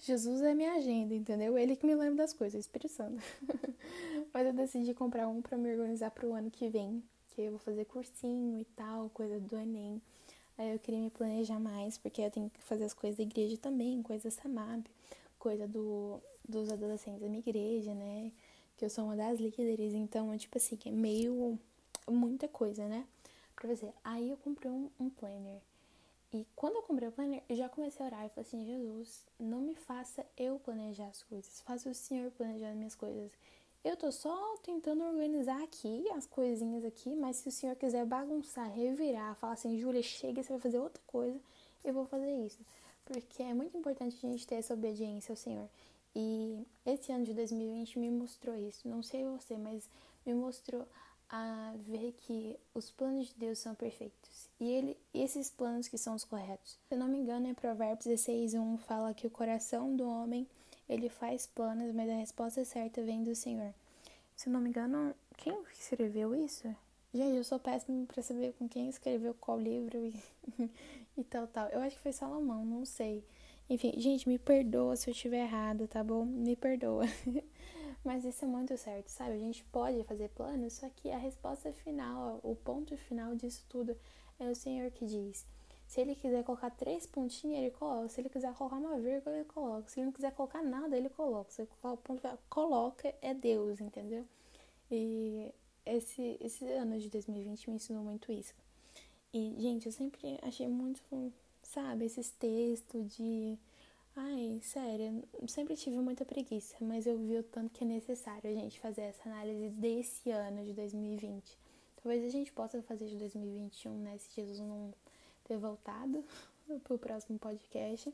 Jesus 0.00 0.42
é 0.42 0.54
minha 0.54 0.74
agenda, 0.74 1.14
entendeu? 1.14 1.58
Ele 1.58 1.76
que 1.76 1.86
me 1.86 1.94
lembra 1.94 2.24
das 2.24 2.32
coisas, 2.32 2.60
Espírito 2.60 2.92
Santo. 2.92 3.22
Mas 4.32 4.46
eu 4.46 4.52
decidi 4.52 4.94
comprar 4.94 5.28
um 5.28 5.40
para 5.42 5.56
me 5.56 5.70
organizar 5.70 6.10
pro 6.10 6.32
ano 6.34 6.50
que 6.50 6.68
vem, 6.68 7.02
que 7.30 7.42
eu 7.42 7.50
vou 7.50 7.58
fazer 7.58 7.84
cursinho 7.84 8.60
e 8.60 8.64
tal, 8.64 9.10
coisa 9.10 9.38
do 9.40 9.56
Enem. 9.56 10.00
Aí 10.56 10.72
eu 10.72 10.78
queria 10.78 11.00
me 11.00 11.10
planejar 11.10 11.60
mais, 11.60 11.96
porque 11.96 12.20
eu 12.20 12.30
tenho 12.30 12.50
que 12.50 12.60
fazer 12.62 12.84
as 12.84 12.92
coisas 12.92 13.16
da 13.16 13.22
igreja 13.22 13.56
também, 13.56 14.02
coisas 14.02 14.34
da 14.34 14.42
SAMAB, 14.42 14.84
coisa 15.38 15.68
do, 15.68 16.20
dos 16.48 16.70
adolescentes 16.72 17.20
da 17.20 17.28
minha 17.28 17.38
igreja, 17.38 17.94
né? 17.94 18.32
Que 18.76 18.84
eu 18.84 18.90
sou 18.90 19.04
uma 19.04 19.16
das 19.16 19.38
líderes, 19.38 19.94
então, 19.94 20.36
tipo 20.36 20.58
assim, 20.58 20.78
é 20.84 20.90
meio 20.90 21.58
muita 22.08 22.48
coisa, 22.48 22.86
né? 22.88 23.06
Pra 23.54 23.68
fazer. 23.68 23.92
Aí 24.02 24.30
eu 24.30 24.36
comprei 24.36 24.70
um, 24.70 24.90
um 24.98 25.08
planner. 25.08 25.60
E 26.32 26.46
quando 26.54 26.76
eu 26.76 26.82
comprei 26.82 27.08
o 27.08 27.12
planner, 27.12 27.42
eu 27.48 27.56
já 27.56 27.68
comecei 27.68 28.04
a 28.04 28.08
orar 28.08 28.26
e 28.26 28.28
falei 28.28 28.46
assim: 28.46 28.64
Jesus, 28.64 29.26
não 29.38 29.60
me 29.60 29.74
faça 29.74 30.26
eu 30.36 30.58
planejar 30.58 31.06
as 31.06 31.22
coisas, 31.22 31.60
faça 31.62 31.88
o 31.88 31.94
Senhor 31.94 32.30
planejar 32.32 32.70
as 32.70 32.76
minhas 32.76 32.94
coisas. 32.94 33.32
Eu 33.82 33.96
tô 33.96 34.12
só 34.12 34.56
tentando 34.58 35.04
organizar 35.04 35.62
aqui 35.62 36.06
as 36.10 36.26
coisinhas 36.26 36.84
aqui, 36.84 37.14
mas 37.14 37.36
se 37.36 37.48
o 37.48 37.52
Senhor 37.52 37.74
quiser 37.76 38.04
bagunçar, 38.04 38.70
revirar, 38.70 39.36
falar 39.36 39.54
assim: 39.54 39.78
Júlia, 39.78 40.02
chega, 40.02 40.42
você 40.42 40.52
vai 40.52 40.60
fazer 40.60 40.78
outra 40.78 41.02
coisa, 41.06 41.40
eu 41.82 41.94
vou 41.94 42.04
fazer 42.04 42.30
isso. 42.44 42.58
Porque 43.06 43.42
é 43.42 43.54
muito 43.54 43.74
importante 43.76 44.16
a 44.16 44.28
gente 44.28 44.46
ter 44.46 44.56
essa 44.56 44.74
obediência 44.74 45.32
ao 45.32 45.36
Senhor. 45.36 45.68
E 46.14 46.66
esse 46.84 47.10
ano 47.10 47.24
de 47.24 47.32
2020 47.32 47.98
me 47.98 48.10
mostrou 48.10 48.54
isso. 48.54 48.86
Não 48.86 49.02
sei 49.02 49.24
você, 49.24 49.56
mas 49.56 49.88
me 50.26 50.34
mostrou 50.34 50.86
a 51.30 51.74
ver 51.76 52.12
que 52.18 52.58
os 52.74 52.90
planos 52.90 53.28
de 53.28 53.34
Deus 53.34 53.58
são 53.58 53.74
perfeitos. 53.74 54.48
E 54.58 54.70
ele, 54.70 54.96
esses 55.12 55.50
planos 55.50 55.88
que 55.88 55.98
são 55.98 56.14
os 56.14 56.24
corretos. 56.24 56.78
Se 56.88 56.94
eu 56.94 56.98
não 56.98 57.08
me 57.08 57.18
engano, 57.18 57.46
em 57.46 57.54
Provérbios 57.54 58.06
16, 58.06 58.54
1 58.54 58.78
fala 58.78 59.14
que 59.14 59.26
o 59.26 59.30
coração 59.30 59.94
do 59.94 60.08
homem, 60.08 60.46
ele 60.88 61.08
faz 61.08 61.46
planos, 61.46 61.94
mas 61.94 62.08
a 62.08 62.14
resposta 62.14 62.64
certa 62.64 63.02
vem 63.02 63.22
do 63.22 63.34
Senhor. 63.34 63.72
Se 64.34 64.48
eu 64.48 64.52
não 64.52 64.60
me 64.60 64.70
engano, 64.70 65.14
quem 65.36 65.56
escreveu 65.72 66.34
isso? 66.34 66.68
Gente, 67.12 67.36
eu 67.36 67.44
sou 67.44 67.58
péssima 67.58 68.06
para 68.06 68.22
saber 68.22 68.52
com 68.58 68.68
quem 68.68 68.88
escreveu 68.88 69.34
qual 69.34 69.58
livro 69.58 69.98
e, 69.98 70.14
e 71.16 71.24
tal, 71.24 71.46
tal. 71.46 71.68
Eu 71.68 71.80
acho 71.80 71.96
que 71.96 72.02
foi 72.02 72.12
Salomão, 72.12 72.64
não 72.64 72.84
sei. 72.84 73.24
Enfim, 73.70 73.92
gente, 73.98 74.28
me 74.28 74.38
perdoa 74.38 74.96
se 74.96 75.10
eu 75.10 75.12
estiver 75.12 75.42
errado, 75.42 75.86
tá 75.86 76.02
bom? 76.02 76.24
Me 76.24 76.56
perdoa. 76.56 77.04
Mas 78.04 78.24
isso 78.24 78.44
é 78.44 78.48
muito 78.48 78.76
certo, 78.76 79.08
sabe? 79.08 79.32
A 79.32 79.38
gente 79.38 79.64
pode 79.64 80.02
fazer 80.04 80.28
planos, 80.30 80.74
só 80.74 80.88
que 80.88 81.10
a 81.10 81.18
resposta 81.18 81.72
final, 81.72 82.40
o 82.42 82.54
ponto 82.54 82.96
final 82.96 83.34
disso 83.34 83.64
tudo 83.68 83.96
é 84.38 84.48
o 84.48 84.54
Senhor 84.54 84.90
que 84.90 85.04
diz. 85.04 85.44
Se 85.86 86.02
ele 86.02 86.14
quiser 86.14 86.44
colocar 86.44 86.70
três 86.70 87.06
pontinhos, 87.06 87.58
ele 87.58 87.70
coloca. 87.70 88.08
Se 88.08 88.20
ele 88.20 88.28
quiser 88.28 88.54
colocar 88.54 88.76
uma 88.76 88.98
vírgula, 88.98 89.36
ele 89.36 89.46
coloca. 89.46 89.88
Se 89.88 89.98
ele 89.98 90.06
não 90.06 90.12
quiser 90.12 90.32
colocar 90.32 90.62
nada, 90.62 90.96
ele 90.96 91.08
coloca. 91.08 91.50
Se 91.50 91.62
ele 91.62 91.70
ponto, 91.80 92.22
coloca 92.50 93.14
é 93.22 93.32
Deus, 93.32 93.80
entendeu? 93.80 94.26
E 94.90 95.52
esse, 95.86 96.36
esse 96.40 96.64
ano 96.66 96.98
de 96.98 97.08
2020 97.08 97.70
me 97.70 97.76
ensinou 97.76 98.04
muito 98.04 98.30
isso. 98.30 98.54
E, 99.32 99.54
gente, 99.58 99.86
eu 99.86 99.92
sempre 99.92 100.38
achei 100.42 100.68
muito, 100.68 101.00
sabe, 101.62 102.04
esses 102.04 102.30
textos 102.30 103.16
de 103.16 103.58
Ai, 104.20 104.58
sério, 104.64 105.22
sempre 105.46 105.76
tive 105.76 105.96
muita 106.00 106.24
preguiça, 106.24 106.74
mas 106.80 107.06
eu 107.06 107.16
vi 107.16 107.36
o 107.36 107.42
tanto 107.44 107.70
que 107.72 107.84
é 107.84 107.86
necessário 107.86 108.50
a 108.50 108.52
gente 108.52 108.80
fazer 108.80 109.02
essa 109.02 109.28
análise 109.28 109.68
desse 109.68 110.32
ano 110.32 110.64
de 110.64 110.72
2020. 110.72 111.56
Talvez 112.02 112.24
a 112.24 112.28
gente 112.28 112.52
possa 112.52 112.82
fazer 112.82 113.06
de 113.06 113.16
2021, 113.16 113.96
né? 113.96 114.18
Se 114.18 114.34
Jesus 114.34 114.58
não 114.58 114.92
ter 115.44 115.56
voltado 115.56 116.24
pro 116.82 116.98
próximo 116.98 117.38
podcast, 117.38 118.12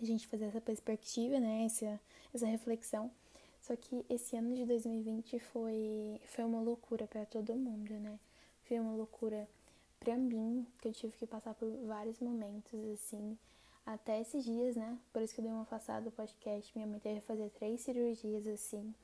a 0.00 0.04
gente 0.04 0.26
fazer 0.26 0.46
essa 0.46 0.62
perspectiva, 0.62 1.38
né? 1.38 1.66
Essa, 1.66 2.00
essa 2.32 2.46
reflexão. 2.46 3.10
Só 3.60 3.76
que 3.76 4.06
esse 4.08 4.34
ano 4.34 4.54
de 4.54 4.64
2020 4.64 5.38
foi, 5.40 6.22
foi 6.28 6.44
uma 6.44 6.62
loucura 6.62 7.06
para 7.06 7.26
todo 7.26 7.54
mundo, 7.54 7.92
né? 7.92 8.18
Foi 8.66 8.80
uma 8.80 8.94
loucura 8.94 9.46
para 10.00 10.16
mim, 10.16 10.66
que 10.80 10.88
eu 10.88 10.92
tive 10.94 11.12
que 11.18 11.26
passar 11.26 11.52
por 11.52 11.70
vários 11.84 12.18
momentos, 12.18 12.82
assim 12.94 13.36
até 13.94 14.20
esses 14.20 14.44
dias, 14.44 14.76
né? 14.76 14.98
Por 15.12 15.22
isso 15.22 15.34
que 15.34 15.40
eu 15.40 15.44
dei 15.44 15.52
uma 15.52 15.62
afastada 15.62 16.02
do 16.02 16.10
podcast. 16.10 16.70
Minha 16.74 16.86
mãe 16.86 17.00
teve 17.00 17.20
que 17.20 17.26
fazer 17.26 17.48
três 17.50 17.80
cirurgias 17.80 18.46
assim, 18.46 18.94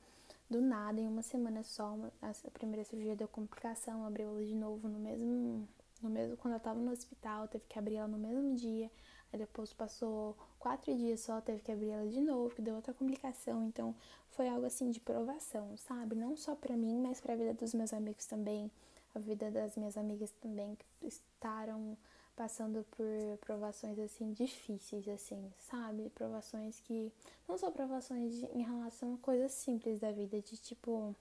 do 0.47 0.61
nada, 0.61 1.01
em 1.01 1.07
uma 1.07 1.23
semana 1.23 1.63
só. 1.63 1.97
A 2.21 2.51
primeira 2.51 2.83
cirurgia 2.83 3.15
deu 3.15 3.27
complicação, 3.27 4.05
abriu 4.05 4.29
ela 4.29 4.45
de 4.45 4.53
novo 4.53 4.87
no 4.87 4.99
mesmo. 4.99 5.67
No 6.01 6.09
mesmo, 6.09 6.37
quando 6.37 6.53
ela 6.53 6.59
tava 6.59 6.79
no 6.79 6.91
hospital, 6.91 7.47
teve 7.47 7.63
que 7.67 7.79
abrir 7.79 7.95
ela 7.95 8.07
no 8.07 8.17
mesmo 8.17 8.53
dia. 8.53 8.91
Aí 9.33 9.39
depois 9.39 9.73
passou 9.73 10.37
quatro 10.59 10.95
dias 10.95 11.21
só, 11.21 11.41
teve 11.41 11.61
que 11.61 11.71
abrir 11.71 11.89
ela 11.89 12.07
de 12.07 12.21
novo, 12.21 12.53
que 12.53 12.61
deu 12.61 12.75
outra 12.75 12.93
complicação. 12.93 13.65
Então 13.65 13.95
foi 14.31 14.47
algo 14.47 14.67
assim 14.67 14.91
de 14.91 14.99
provação, 14.99 15.75
sabe? 15.77 16.15
Não 16.15 16.37
só 16.37 16.53
para 16.53 16.77
mim, 16.77 16.99
mas 17.01 17.19
para 17.19 17.33
a 17.33 17.37
vida 17.37 17.53
dos 17.53 17.73
meus 17.73 17.91
amigos 17.91 18.25
também, 18.27 18.69
a 19.15 19.19
vida 19.19 19.49
das 19.49 19.75
minhas 19.77 19.97
amigas 19.97 20.31
também 20.41 20.75
que 20.75 21.07
estaram 21.07 21.97
passando 22.45 22.85
por 22.91 23.07
provações 23.41 23.97
assim 23.97 24.31
difíceis 24.31 25.07
assim, 25.07 25.51
sabe? 25.57 26.11
Provações 26.11 26.79
que 26.79 27.11
não 27.47 27.57
são 27.57 27.71
provações 27.71 28.35
de, 28.35 28.45
em 28.53 28.61
relação 28.61 29.15
a 29.15 29.17
coisas 29.17 29.51
simples 29.51 29.99
da 29.99 30.11
vida, 30.11 30.39
de 30.39 30.55
tipo 30.57 31.15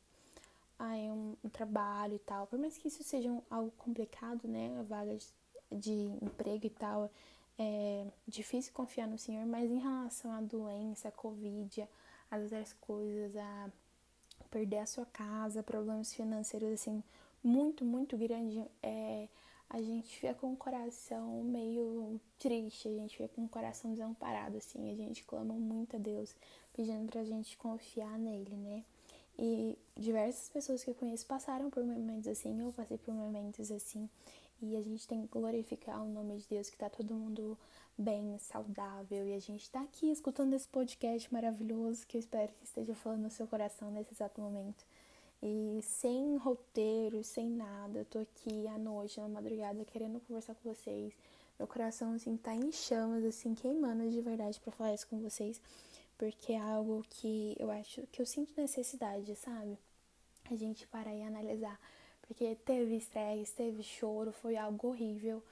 ai, 0.79 1.11
um, 1.11 1.35
um, 1.43 1.49
trabalho 1.49 2.17
e 2.17 2.19
tal. 2.19 2.47
Por 2.47 2.59
mais 2.59 2.77
que 2.77 2.89
isso 2.89 3.03
seja 3.03 3.31
um, 3.31 3.41
algo 3.49 3.71
complicado, 3.79 4.47
né? 4.47 4.77
A 4.79 4.83
vaga 4.83 5.17
de, 5.17 5.27
de 5.73 5.93
emprego 6.23 6.67
e 6.67 6.71
tal, 6.71 7.11
é 7.59 8.07
difícil 8.29 8.75
confiar 8.75 9.09
no 9.09 9.17
Senhor, 9.17 9.47
mas 9.47 9.71
em 9.71 9.79
relação 9.79 10.31
à 10.31 10.43
doença, 10.43 11.09
à 11.09 11.13
Covid, 11.13 11.89
às 12.31 12.43
outras 12.43 12.75
coisas, 12.75 13.35
a 13.35 13.71
perder 14.51 14.81
a 14.81 14.87
sua 14.87 15.07
casa, 15.07 15.63
problemas 15.63 16.13
financeiros 16.13 16.71
assim 16.71 17.03
muito, 17.43 17.83
muito 17.83 18.15
grande, 18.19 18.63
é 18.83 19.27
a 19.75 19.83
gente 19.83 20.21
fica 20.21 20.33
com 20.35 20.53
o 20.53 20.57
coração 20.57 21.43
meio 21.43 22.21
triste, 22.39 22.87
a 22.87 22.93
gente 22.93 23.17
fica 23.17 23.29
com 23.31 23.45
o 23.45 23.49
coração 23.49 23.91
desamparado, 23.91 24.57
assim, 24.57 24.89
a 24.89 24.95
gente 24.95 25.25
clama 25.25 25.53
muito 25.53 25.97
a 25.97 25.99
Deus, 25.99 26.33
pedindo 26.73 27.11
pra 27.11 27.25
gente 27.25 27.57
confiar 27.57 28.17
nele, 28.17 28.55
né? 28.55 28.85
E 29.37 29.77
diversas 29.97 30.49
pessoas 30.49 30.85
que 30.85 30.91
eu 30.91 30.95
conheço 30.95 31.27
passaram 31.27 31.71
por 31.71 31.83
momentos 31.83 32.29
assim, 32.29 32.61
eu 32.61 32.73
passei 32.73 32.97
por 32.97 33.13
momentos 33.13 33.73
assim, 33.73 34.09
e 34.63 34.77
a 34.77 34.81
gente 34.81 35.09
tem 35.09 35.23
que 35.23 35.29
glorificar 35.33 36.01
o 36.01 36.09
nome 36.09 36.37
de 36.37 36.47
Deus, 36.47 36.71
que 36.71 36.79
tá 36.79 36.89
todo 36.89 37.13
mundo 37.13 37.59
bem, 37.99 38.39
saudável, 38.39 39.27
e 39.27 39.35
a 39.35 39.41
gente 39.41 39.69
tá 39.69 39.81
aqui 39.81 40.09
escutando 40.09 40.55
esse 40.55 40.69
podcast 40.69 41.33
maravilhoso 41.35 42.07
que 42.07 42.17
eu 42.17 42.21
espero 42.21 42.53
que 42.53 42.65
esteja 42.65 42.95
falando 42.95 43.23
no 43.23 43.31
seu 43.31 43.49
coração 43.49 43.91
nesse 43.91 44.15
exato 44.15 44.41
momento. 44.41 44.87
E 45.47 45.83
sem 45.83 46.39
roteiro, 46.39 47.23
sem 47.23 47.51
nada, 47.51 48.07
tô 48.07 48.19
aqui 48.19 48.67
à 48.67 48.79
noite, 48.79 49.21
na 49.21 49.29
madrugada, 49.29 49.85
querendo 49.85 50.19
conversar 50.21 50.55
com 50.55 50.73
vocês. 50.73 51.13
Meu 51.59 51.69
coração, 51.69 52.15
assim, 52.15 52.35
tá 52.39 52.55
em 52.55 52.73
chamas, 52.73 53.23
assim, 53.27 53.55
queimando 53.55 54.09
de 54.11 54.23
verdade 54.23 54.59
para 54.59 54.73
falar 54.73 54.95
isso 54.95 55.07
com 55.07 55.21
vocês. 55.21 55.61
Porque 56.17 56.55
é 56.55 56.59
algo 56.59 57.05
que 57.11 57.55
eu 57.59 57.71
acho 57.71 58.07
que 58.11 58.23
eu 58.23 58.25
sinto 58.25 58.59
necessidade, 58.59 59.37
sabe? 59.37 59.77
A 60.51 60.57
gente 60.57 60.87
parar 60.87 61.15
e 61.15 61.23
analisar. 61.23 61.79
Porque 62.23 62.57
teve 62.65 62.97
estresse, 62.97 63.53
teve 63.55 63.83
choro, 63.83 64.33
foi 64.33 64.57
algo 64.57 64.89
horrível. 64.89 65.43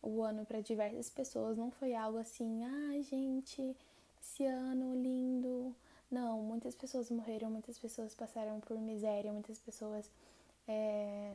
O 0.00 0.22
ano 0.22 0.46
para 0.46 0.60
diversas 0.60 1.10
pessoas 1.10 1.58
não 1.58 1.72
foi 1.72 1.92
algo 1.92 2.18
assim, 2.18 2.62
ah, 2.62 3.02
gente, 3.02 3.76
esse 4.22 4.46
ano 4.46 4.94
lindo 4.94 5.74
não, 6.10 6.42
muitas 6.42 6.74
pessoas 6.74 7.10
morreram, 7.10 7.50
muitas 7.50 7.78
pessoas 7.78 8.14
passaram 8.14 8.60
por 8.60 8.78
miséria, 8.78 9.32
muitas 9.32 9.58
pessoas 9.58 10.10
é, 10.66 11.34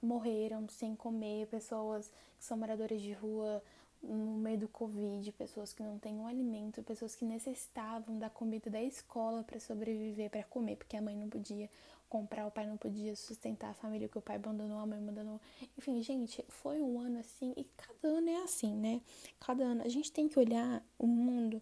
morreram 0.00 0.68
sem 0.68 0.94
comer, 0.94 1.46
pessoas 1.48 2.08
que 2.38 2.44
são 2.44 2.56
moradoras 2.56 3.00
de 3.00 3.12
rua 3.12 3.62
no 4.02 4.36
meio 4.36 4.58
do 4.58 4.68
Covid, 4.68 5.32
pessoas 5.32 5.72
que 5.72 5.82
não 5.82 5.98
têm 5.98 6.14
um 6.14 6.26
alimento, 6.26 6.82
pessoas 6.82 7.16
que 7.16 7.24
necessitavam 7.24 8.18
da 8.18 8.30
comida 8.30 8.70
da 8.70 8.80
escola 8.80 9.42
para 9.42 9.58
sobreviver, 9.58 10.30
para 10.30 10.44
comer, 10.44 10.76
porque 10.76 10.96
a 10.96 11.02
mãe 11.02 11.16
não 11.16 11.28
podia 11.28 11.68
comprar, 12.08 12.46
o 12.46 12.50
pai 12.50 12.66
não 12.66 12.76
podia 12.76 13.16
sustentar 13.16 13.70
a 13.70 13.74
família, 13.74 14.08
que 14.08 14.18
o 14.18 14.22
pai 14.22 14.36
abandonou, 14.36 14.78
a 14.78 14.86
mãe 14.86 14.98
abandonou. 14.98 15.40
Enfim, 15.76 16.00
gente, 16.02 16.44
foi 16.48 16.80
um 16.80 17.00
ano 17.00 17.18
assim, 17.18 17.52
e 17.56 17.64
cada 17.76 18.08
ano 18.18 18.28
é 18.28 18.42
assim, 18.42 18.74
né? 18.74 19.00
Cada 19.40 19.64
ano 19.64 19.82
a 19.82 19.88
gente 19.88 20.12
tem 20.12 20.28
que 20.28 20.38
olhar 20.38 20.84
o 20.98 21.06
mundo 21.06 21.60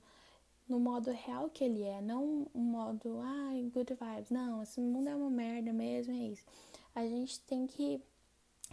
no 0.68 0.80
modo 0.80 1.11
real 1.11 1.50
que 1.50 1.64
ele 1.64 1.83
é, 1.83 2.00
não 2.00 2.47
um 2.54 2.61
modo, 2.61 3.21
ai, 3.23 3.71
good 3.73 3.94
vibes. 3.94 4.30
Não, 4.30 4.62
esse 4.62 4.80
mundo 4.80 5.09
é 5.09 5.14
uma 5.14 5.30
merda 5.30 5.73
mesmo, 5.73 6.12
é 6.12 6.28
isso. 6.28 6.44
A 6.94 7.06
gente 7.06 7.40
tem 7.40 7.66
que 7.66 8.02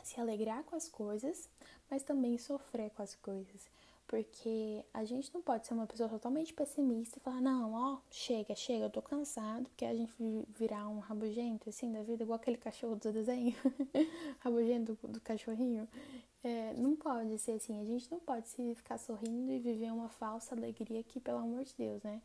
se 0.04 0.20
alegrar 0.20 0.64
com 0.64 0.76
as 0.76 0.88
coisas, 0.88 1.50
mas 1.90 2.04
também 2.04 2.38
sofrer 2.38 2.90
com 2.92 3.02
as 3.02 3.16
coisas. 3.16 3.70
Porque 4.08 4.84
a 4.94 5.06
gente 5.06 5.34
não 5.34 5.42
pode 5.42 5.66
ser 5.66 5.74
uma 5.74 5.88
pessoa 5.88 6.10
totalmente 6.10 6.54
pessimista 6.54 7.18
e 7.18 7.22
falar, 7.22 7.40
não, 7.40 7.74
ó, 7.74 7.98
chega, 8.10 8.54
chega, 8.56 8.86
eu 8.86 8.90
tô 8.90 9.02
cansado, 9.02 9.64
porque 9.70 9.86
a 9.86 9.96
gente 9.96 10.14
virar 10.50 10.88
um 10.90 11.00
rabugento, 11.00 11.70
assim, 11.70 11.92
da 11.92 12.04
vida, 12.04 12.24
igual 12.24 12.36
aquele 12.36 12.58
cachorro 12.58 12.98
do 12.98 13.12
desenho, 13.12 13.56
rabugento 14.40 14.98
do, 15.02 15.08
do 15.08 15.22
cachorrinho. 15.22 15.88
É, 16.44 16.74
não 16.74 16.96
pode 16.96 17.38
ser 17.38 17.52
assim, 17.54 17.80
a 17.80 17.86
gente 17.86 18.10
não 18.10 18.20
pode 18.20 18.50
se 18.50 18.74
ficar 18.74 18.98
sorrindo 18.98 19.52
e 19.52 19.60
viver 19.60 19.92
uma 19.92 20.10
falsa 20.10 20.56
alegria 20.56 21.04
que, 21.04 21.20
pelo 21.20 21.38
amor 21.38 21.64
de 21.64 21.74
Deus, 21.78 22.02
né? 22.02 22.22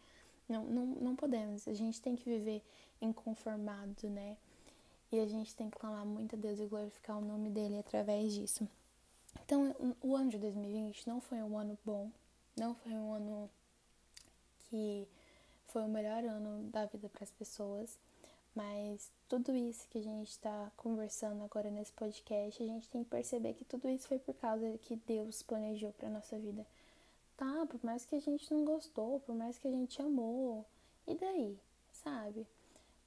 Não, 0.48 0.64
não, 0.64 0.86
não 0.86 1.16
podemos, 1.16 1.68
a 1.68 1.74
gente 1.74 2.00
tem 2.00 2.16
que 2.16 2.24
viver 2.24 2.62
inconformado, 3.00 4.08
né? 4.08 4.36
E 5.12 5.20
a 5.20 5.26
gente 5.26 5.54
tem 5.54 5.68
que 5.68 5.78
clamar 5.78 6.04
muito 6.06 6.34
a 6.34 6.38
Deus 6.38 6.58
e 6.58 6.66
glorificar 6.66 7.18
o 7.18 7.20
nome 7.24 7.50
dele 7.50 7.78
através 7.78 8.32
disso. 8.32 8.66
Então, 9.44 9.74
o 10.00 10.16
ano 10.16 10.30
de 10.30 10.38
2020 10.38 11.06
não 11.06 11.20
foi 11.20 11.42
um 11.42 11.58
ano 11.58 11.78
bom, 11.84 12.10
não 12.56 12.74
foi 12.74 12.92
um 12.92 13.12
ano 13.12 13.50
que 14.58 15.06
foi 15.68 15.82
o 15.82 15.88
melhor 15.88 16.24
ano 16.24 16.70
da 16.70 16.86
vida 16.86 17.08
para 17.08 17.24
as 17.24 17.30
pessoas, 17.30 17.98
mas 18.56 19.12
tudo 19.28 19.54
isso 19.54 19.86
que 19.88 19.98
a 19.98 20.02
gente 20.02 20.30
está 20.30 20.72
conversando 20.78 21.44
agora 21.44 21.70
nesse 21.70 21.92
podcast, 21.92 22.62
a 22.62 22.66
gente 22.66 22.88
tem 22.88 23.04
que 23.04 23.10
perceber 23.10 23.52
que 23.52 23.66
tudo 23.66 23.86
isso 23.90 24.08
foi 24.08 24.18
por 24.18 24.34
causa 24.34 24.78
que 24.78 24.96
Deus 24.96 25.42
planejou 25.42 25.92
para 25.92 26.08
nossa 26.08 26.38
vida. 26.38 26.66
Tá, 27.36 27.66
por 27.66 27.84
mais 27.84 28.06
que 28.06 28.16
a 28.16 28.18
gente 28.18 28.50
não 28.50 28.64
gostou, 28.64 29.20
por 29.20 29.34
mais 29.34 29.58
que 29.58 29.68
a 29.68 29.70
gente 29.70 30.00
amou, 30.00 30.64
e 31.06 31.14
daí, 31.14 31.58
sabe? 31.92 32.46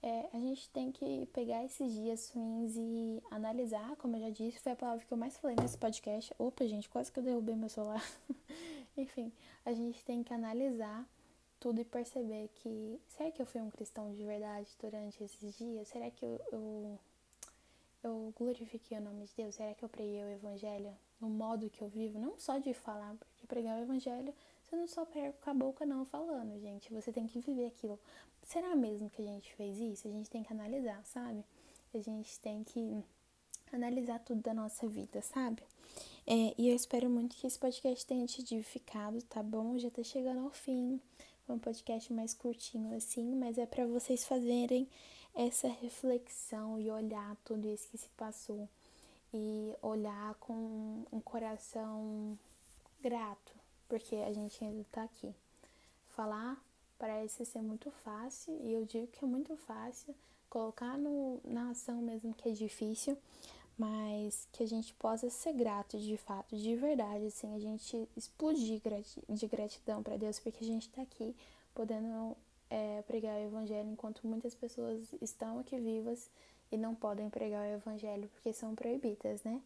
É, 0.04 0.30
a 0.32 0.38
gente 0.38 0.70
tem 0.70 0.92
que 0.92 1.26
pegar 1.34 1.66
esses 1.66 1.94
dias 1.94 2.30
ruins 2.30 2.76
e 2.78 3.22
analisar, 3.32 3.96
como 3.96 4.18
eu 4.18 4.22
já 4.22 4.30
disse, 4.30 4.60
foi 4.60 4.74
a 4.74 4.76
palavra 4.76 5.04
que 5.04 5.12
eu 5.12 5.18
mais 5.18 5.36
falei 5.38 5.56
nesse 5.60 5.80
podcast. 5.80 6.32
Opa, 6.38 6.68
gente, 6.68 6.88
quase 6.88 7.12
que 7.12 7.18
eu 7.18 7.24
derrubei 7.24 7.56
meu 7.56 7.70
celular. 7.70 8.06
Enfim, 8.96 9.32
a 9.66 9.74
gente 9.74 10.06
tem 10.06 10.24
que 10.24 10.32
analisar 10.32 11.06
tudo 11.60 11.82
e 11.82 11.86
perceber 11.86 12.50
que 12.56 13.00
será 13.10 13.32
que 13.32 13.42
eu 13.42 13.46
fui 13.46 13.62
um 13.62 13.70
cristão 13.70 14.12
de 14.14 14.24
verdade 14.24 14.68
durante 14.82 15.24
esses 15.24 15.58
dias? 15.58 15.88
Será 15.88 16.10
que 16.10 16.26
eu, 16.26 16.40
eu, 16.52 17.00
eu 18.04 18.34
glorifiquei 18.38 18.98
o 18.98 19.02
nome 19.02 19.26
de 19.26 19.36
Deus? 19.36 19.56
Será 19.56 19.74
que 19.74 19.84
eu 19.84 19.90
preguei 19.90 20.24
o 20.24 20.30
evangelho 20.30 20.96
no 21.20 21.30
modo 21.30 21.70
que 21.70 21.82
eu 21.82 21.90
vivo? 21.90 22.18
Não 22.20 22.38
só 22.40 22.58
de 22.58 22.74
falar, 22.74 23.16
porque 23.16 23.48
pregar 23.48 23.78
o 23.78 23.82
evangelho 23.82 24.34
você 24.70 24.76
não 24.76 24.88
só 24.88 25.04
pega 25.04 25.34
com 25.42 25.50
a 25.50 25.54
boca 25.54 25.84
não 25.84 26.06
falando, 26.06 26.60
gente. 26.60 26.94
Você 26.94 27.12
tem 27.12 27.26
que 27.26 27.40
viver 27.40 27.66
aquilo. 27.66 28.00
Será 28.44 28.76
mesmo 28.76 29.10
que 29.10 29.20
a 29.20 29.26
gente 29.26 29.52
fez 29.56 29.80
isso? 29.80 30.08
A 30.08 30.12
gente 30.12 30.30
tem 30.30 30.44
que 30.44 30.54
analisar, 30.54 31.04
sabe? 31.06 31.44
A 31.92 31.98
gente 31.98 32.40
tem 32.40 32.64
que 32.64 33.04
analisar 33.74 34.20
tudo 34.20 34.42
da 34.44 34.54
nossa 34.54 34.88
vida, 34.88 35.24
sabe? 35.24 35.64
É, 36.28 36.54
e 36.56 36.70
eu 36.70 36.76
espero 36.76 37.10
muito 37.10 37.36
que 37.36 37.48
esse 37.48 37.58
podcast 37.58 38.06
tenha 38.06 38.28
te 38.28 38.42
edificado, 38.42 39.20
tá 39.24 39.42
bom? 39.42 39.80
Já 39.80 39.90
tá 39.90 40.04
chegando 40.04 40.42
ao 40.42 40.52
fim. 40.52 41.02
Um 41.50 41.58
podcast 41.58 42.14
mais 42.14 42.34
curtinho 42.34 42.96
assim, 42.96 43.36
mas 43.36 43.58
é 43.58 43.66
para 43.66 43.88
vocês 43.88 44.24
fazerem 44.24 44.88
essa 45.34 45.68
reflexão 45.68 46.80
e 46.80 46.92
olhar 46.92 47.36
tudo 47.44 47.68
isso 47.68 47.90
que 47.90 47.98
se 47.98 48.10
passou 48.10 48.70
e 49.34 49.74
olhar 49.82 50.36
com 50.36 51.04
um 51.12 51.20
coração 51.20 52.38
grato, 53.02 53.54
porque 53.88 54.16
a 54.18 54.32
gente 54.32 54.64
ainda 54.64 54.86
tá 54.92 55.04
aqui. 55.04 55.34
Falar 56.10 56.64
parece 57.00 57.44
ser 57.46 57.62
muito 57.62 57.90
fácil, 57.90 58.56
e 58.62 58.74
eu 58.74 58.86
digo 58.86 59.08
que 59.08 59.26
é 59.26 59.28
muito 59.28 59.56
fácil, 59.58 60.14
colocar 60.50 60.98
no, 60.98 61.40
na 61.44 61.72
ação 61.72 62.02
mesmo 62.02 62.34
que 62.34 62.50
é 62.50 62.52
difícil, 62.52 63.18
mas 63.80 64.46
que 64.52 64.62
a 64.62 64.68
gente 64.68 64.94
possa 64.96 65.30
ser 65.30 65.54
grato 65.54 65.98
de 65.98 66.18
fato, 66.18 66.54
de 66.54 66.76
verdade, 66.76 67.28
assim, 67.28 67.56
a 67.56 67.60
gente 67.60 68.10
explodir 68.18 68.82
de 69.30 69.48
gratidão 69.48 70.04
para 70.04 70.18
Deus, 70.18 70.38
porque 70.38 70.62
a 70.62 70.68
gente 70.68 70.90
tá 70.90 71.02
aqui 71.02 71.34
podendo 71.74 72.36
é, 72.70 73.02
pregar 73.08 73.38
o 73.38 73.46
Evangelho 73.46 73.90
enquanto 73.90 74.28
muitas 74.28 74.54
pessoas 74.54 75.08
estão 75.22 75.60
aqui 75.60 75.80
vivas 75.80 76.30
e 76.70 76.76
não 76.76 76.94
podem 76.94 77.30
pregar 77.30 77.66
o 77.66 77.74
Evangelho 77.74 78.30
porque 78.34 78.52
são 78.52 78.76
proibidas, 78.76 79.42
né? 79.44 79.62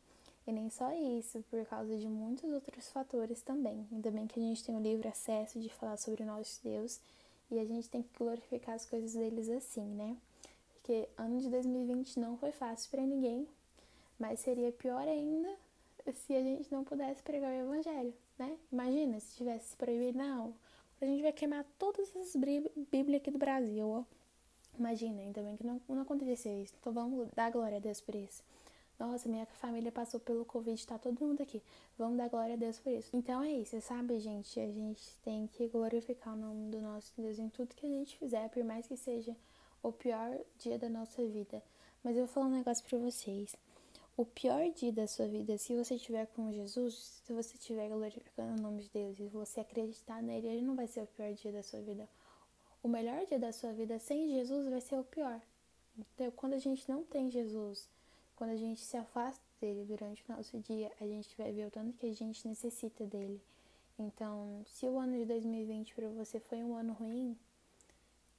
E 0.45 0.51
nem 0.51 0.69
só 0.69 0.93
isso, 0.93 1.43
por 1.49 1.65
causa 1.65 1.97
de 1.97 2.07
muitos 2.07 2.51
outros 2.51 2.91
fatores 2.91 3.41
também. 3.41 3.87
Ainda 3.91 4.11
bem 4.11 4.27
que 4.27 4.39
a 4.39 4.43
gente 4.43 4.63
tem 4.63 4.75
o 4.75 4.79
livre 4.79 5.07
acesso 5.07 5.59
de 5.59 5.69
falar 5.69 5.97
sobre 5.97 6.21
o 6.21 6.25
nosso 6.27 6.61
Deus 6.63 6.99
e 7.49 7.57
a 7.57 7.65
gente 7.65 7.89
tem 7.89 8.03
que 8.03 8.15
glorificar 8.15 8.75
as 8.75 8.85
coisas 8.85 9.13
deles 9.13 9.49
assim, 9.49 9.85
né? 9.85 10.15
Porque 10.75 11.09
ano 11.17 11.39
de 11.39 11.49
2020 11.49 12.19
não 12.19 12.37
foi 12.37 12.51
fácil 12.51 12.91
para 12.91 13.01
ninguém, 13.01 13.47
mas 14.19 14.39
seria 14.39 14.71
pior 14.71 15.07
ainda 15.07 15.55
se 16.13 16.35
a 16.35 16.41
gente 16.41 16.71
não 16.71 16.83
pudesse 16.83 17.21
pregar 17.23 17.51
o 17.51 17.55
evangelho, 17.55 18.13
né? 18.37 18.57
Imagina 18.71 19.19
se 19.19 19.35
tivesse 19.37 19.75
proibido, 19.75 20.17
não, 20.17 20.53
a 21.01 21.05
gente 21.05 21.21
vai 21.21 21.31
queimar 21.31 21.65
todas 21.77 22.15
as 22.15 22.35
Bíblias 22.35 23.21
aqui 23.21 23.31
do 23.31 23.37
Brasil, 23.37 23.87
ó. 23.87 24.03
Imagina, 24.77 25.21
ainda 25.21 25.41
bem 25.41 25.55
que 25.55 25.65
não, 25.65 25.79
não 25.87 26.01
aconteceu 26.01 26.63
isso. 26.63 26.73
Então 26.79 26.91
vamos 26.91 27.29
dar 27.35 27.51
glória 27.51 27.77
a 27.77 27.79
Deus 27.79 28.01
por 28.01 28.15
isso. 28.15 28.43
Nossa, 28.97 29.27
minha 29.27 29.45
família 29.45 29.91
passou 29.91 30.19
pelo 30.19 30.45
Covid, 30.45 30.87
tá 30.87 30.97
todo 30.97 31.25
mundo 31.25 31.41
aqui. 31.41 31.61
Vamos 31.97 32.17
dar 32.17 32.29
glória 32.29 32.53
a 32.53 32.57
Deus 32.57 32.79
por 32.79 32.91
isso. 32.91 33.15
Então 33.15 33.43
é 33.43 33.51
isso, 33.51 33.79
sabe, 33.81 34.19
gente? 34.19 34.59
A 34.59 34.71
gente 34.71 35.03
tem 35.23 35.47
que 35.47 35.67
glorificar 35.67 36.33
o 36.33 36.37
nome 36.37 36.71
do 36.71 36.79
nosso 36.79 37.11
Deus 37.17 37.37
em 37.37 37.49
tudo 37.49 37.75
que 37.75 37.85
a 37.85 37.89
gente 37.89 38.17
fizer, 38.17 38.49
por 38.49 38.63
mais 38.63 38.87
que 38.87 38.95
seja 38.95 39.35
o 39.81 39.91
pior 39.91 40.39
dia 40.57 40.79
da 40.79 40.89
nossa 40.89 41.25
vida. 41.25 41.61
Mas 42.03 42.15
eu 42.15 42.25
vou 42.25 42.33
falar 42.33 42.47
um 42.47 42.51
negócio 42.51 42.85
pra 42.85 42.97
vocês. 42.97 43.55
O 44.15 44.25
pior 44.25 44.69
dia 44.71 44.91
da 44.91 45.07
sua 45.07 45.27
vida, 45.27 45.57
se 45.57 45.75
você 45.75 45.95
estiver 45.95 46.27
com 46.27 46.51
Jesus, 46.51 47.19
se 47.25 47.33
você 47.33 47.55
estiver 47.55 47.89
glorificando 47.89 48.59
o 48.59 48.61
nome 48.61 48.83
de 48.83 48.89
Deus 48.89 49.19
e 49.19 49.25
você 49.25 49.59
acreditar 49.59 50.21
nele, 50.21 50.47
ele 50.47 50.61
não 50.61 50.75
vai 50.75 50.85
ser 50.85 51.01
o 51.01 51.07
pior 51.07 51.33
dia 51.33 51.51
da 51.51 51.63
sua 51.63 51.81
vida. 51.81 52.07
O 52.83 52.87
melhor 52.87 53.25
dia 53.25 53.39
da 53.39 53.51
sua 53.51 53.73
vida 53.73 53.97
sem 53.97 54.29
Jesus 54.29 54.69
vai 54.69 54.81
ser 54.81 54.99
o 54.99 55.03
pior. 55.03 55.41
Então, 55.97 56.29
quando 56.31 56.53
a 56.53 56.59
gente 56.59 56.87
não 56.87 57.03
tem 57.03 57.31
Jesus, 57.31 57.89
quando 58.35 58.51
a 58.51 58.55
gente 58.55 58.81
se 58.81 58.95
afasta 58.95 59.43
dele 59.59 59.83
durante 59.83 60.23
o 60.29 60.35
nosso 60.35 60.59
dia, 60.59 60.91
a 61.01 61.07
gente 61.07 61.35
vai 61.35 61.51
ver 61.51 61.65
o 61.65 61.71
tanto 61.71 61.97
que 61.97 62.05
a 62.05 62.13
gente 62.13 62.47
necessita 62.47 63.05
dele. 63.07 63.41
Então, 63.97 64.61
se 64.65 64.85
o 64.87 64.99
ano 64.99 65.17
de 65.17 65.25
2020 65.25 65.95
para 65.95 66.09
você 66.09 66.39
foi 66.39 66.63
um 66.63 66.75
ano 66.75 66.93
ruim, 66.93 67.35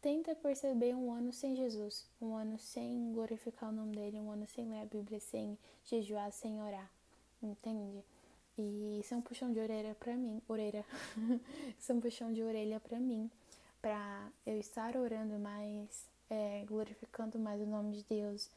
tenta 0.05 0.35
perceber 0.35 0.95
um 0.95 1.11
ano 1.11 1.33
sem 1.33 1.57
Jesus, 1.57 2.07
um 2.21 2.37
ano 2.37 2.59
sem 2.59 3.11
glorificar 3.15 3.71
o 3.71 3.73
nome 3.73 3.97
dele, 3.97 4.21
um 4.21 4.31
ano 4.31 4.47
sem 4.47 4.69
ler 4.69 4.83
a 4.83 4.85
Bíblia, 4.85 5.19
sem 5.19 5.57
jejuar, 5.87 6.31
sem 6.31 6.61
orar, 6.61 6.91
entende? 7.43 8.05
E 8.59 9.01
isso 9.01 9.15
é 9.15 9.17
um 9.17 9.23
puxão 9.23 9.51
de 9.51 9.59
orelha 9.59 9.95
para 9.95 10.15
mim, 10.15 10.43
orelha. 10.47 10.85
isso 11.81 11.91
é 11.91 11.95
um 11.95 12.03
puxão 12.03 12.31
de 12.35 12.43
orelha 12.43 12.79
para 12.81 13.01
mim, 13.01 13.31
para 13.81 14.29
eu 14.45 14.59
estar 14.59 14.95
orando 14.95 15.39
mais, 15.39 16.07
é, 16.29 16.65
glorificando 16.67 17.39
mais 17.39 17.63
o 17.63 17.67
nome 17.67 17.97
de 17.97 18.05
Deus, 18.05 18.51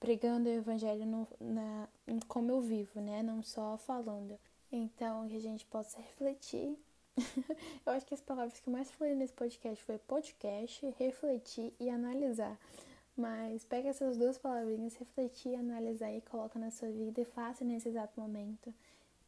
pregando 0.00 0.48
o 0.48 0.52
evangelho 0.52 1.06
no, 1.06 1.28
na, 1.40 1.88
como 2.26 2.50
eu 2.50 2.60
vivo, 2.60 3.00
né? 3.00 3.22
Não 3.22 3.40
só 3.40 3.78
falando. 3.78 4.36
Então, 4.72 5.28
que 5.28 5.36
a 5.36 5.40
gente 5.40 5.64
possa 5.66 6.00
refletir. 6.00 6.76
eu 7.84 7.92
acho 7.92 8.06
que 8.06 8.14
as 8.14 8.20
palavras 8.20 8.58
que 8.58 8.68
eu 8.68 8.72
mais 8.72 8.90
falei 8.90 9.14
nesse 9.14 9.32
podcast 9.32 9.82
foi 9.84 9.98
podcast, 9.98 10.86
refletir 10.98 11.72
e 11.78 11.90
analisar. 11.90 12.58
Mas 13.16 13.64
pega 13.64 13.90
essas 13.90 14.16
duas 14.16 14.38
palavrinhas, 14.38 14.96
refletir, 14.96 15.54
analisar 15.54 16.12
e 16.12 16.22
coloca 16.22 16.58
na 16.58 16.70
sua 16.70 16.88
vida 16.90 17.20
e 17.20 17.24
faça 17.24 17.64
nesse 17.64 17.88
exato 17.88 18.18
momento. 18.18 18.72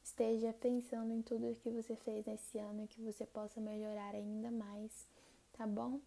Esteja 0.02 0.52
pensando 0.52 1.12
em 1.12 1.22
tudo 1.22 1.50
o 1.50 1.54
que 1.54 1.70
você 1.70 1.94
fez 1.96 2.26
nesse 2.26 2.58
ano 2.58 2.84
e 2.84 2.88
que 2.88 3.00
você 3.00 3.26
possa 3.26 3.60
melhorar 3.60 4.14
ainda 4.14 4.50
mais, 4.50 5.06
tá 5.52 5.66
bom? 5.66 6.00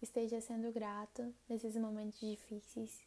Esteja 0.00 0.40
sendo 0.40 0.70
grato 0.72 1.34
nesses 1.48 1.76
momentos 1.76 2.20
difíceis 2.20 3.02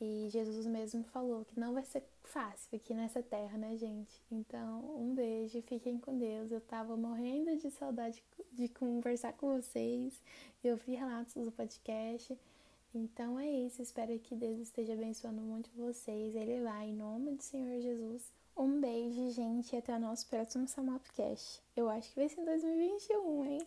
e 0.00 0.28
Jesus 0.30 0.66
mesmo 0.66 1.02
falou 1.04 1.44
que 1.44 1.58
não 1.58 1.72
vai 1.72 1.84
ser 1.84 2.04
fácil 2.22 2.76
aqui 2.76 2.92
nessa 2.92 3.22
terra, 3.22 3.56
né, 3.56 3.76
gente? 3.76 4.22
Então, 4.30 4.80
um 4.98 5.14
beijo, 5.14 5.62
fiquem 5.62 5.98
com 5.98 6.18
Deus. 6.18 6.50
Eu 6.50 6.60
tava 6.60 6.96
morrendo 6.96 7.56
de 7.56 7.70
saudade 7.70 8.22
de 8.52 8.68
conversar 8.68 9.32
com 9.34 9.56
vocês 9.56 10.20
e 10.62 10.70
ouvir 10.70 10.96
relatos 10.96 11.34
do 11.34 11.50
podcast. 11.50 12.36
Então 12.94 13.38
é 13.38 13.50
isso, 13.50 13.82
espero 13.82 14.18
que 14.18 14.34
Deus 14.34 14.58
esteja 14.58 14.94
abençoando 14.94 15.40
muito 15.40 15.70
vocês. 15.76 16.34
Ele 16.34 16.62
vai, 16.62 16.88
em 16.88 16.94
nome 16.94 17.32
do 17.32 17.42
Senhor 17.42 17.80
Jesus. 17.80 18.32
Um 18.56 18.80
beijo, 18.80 19.30
gente, 19.30 19.74
e 19.74 19.78
até 19.78 19.94
o 19.94 20.00
nosso 20.00 20.26
próximo 20.28 20.66
Samapcast. 20.66 21.62
Eu 21.76 21.88
acho 21.90 22.10
que 22.10 22.16
vai 22.16 22.28
ser 22.28 22.40
em 22.40 22.44
2021, 22.44 23.44
hein? 23.44 23.60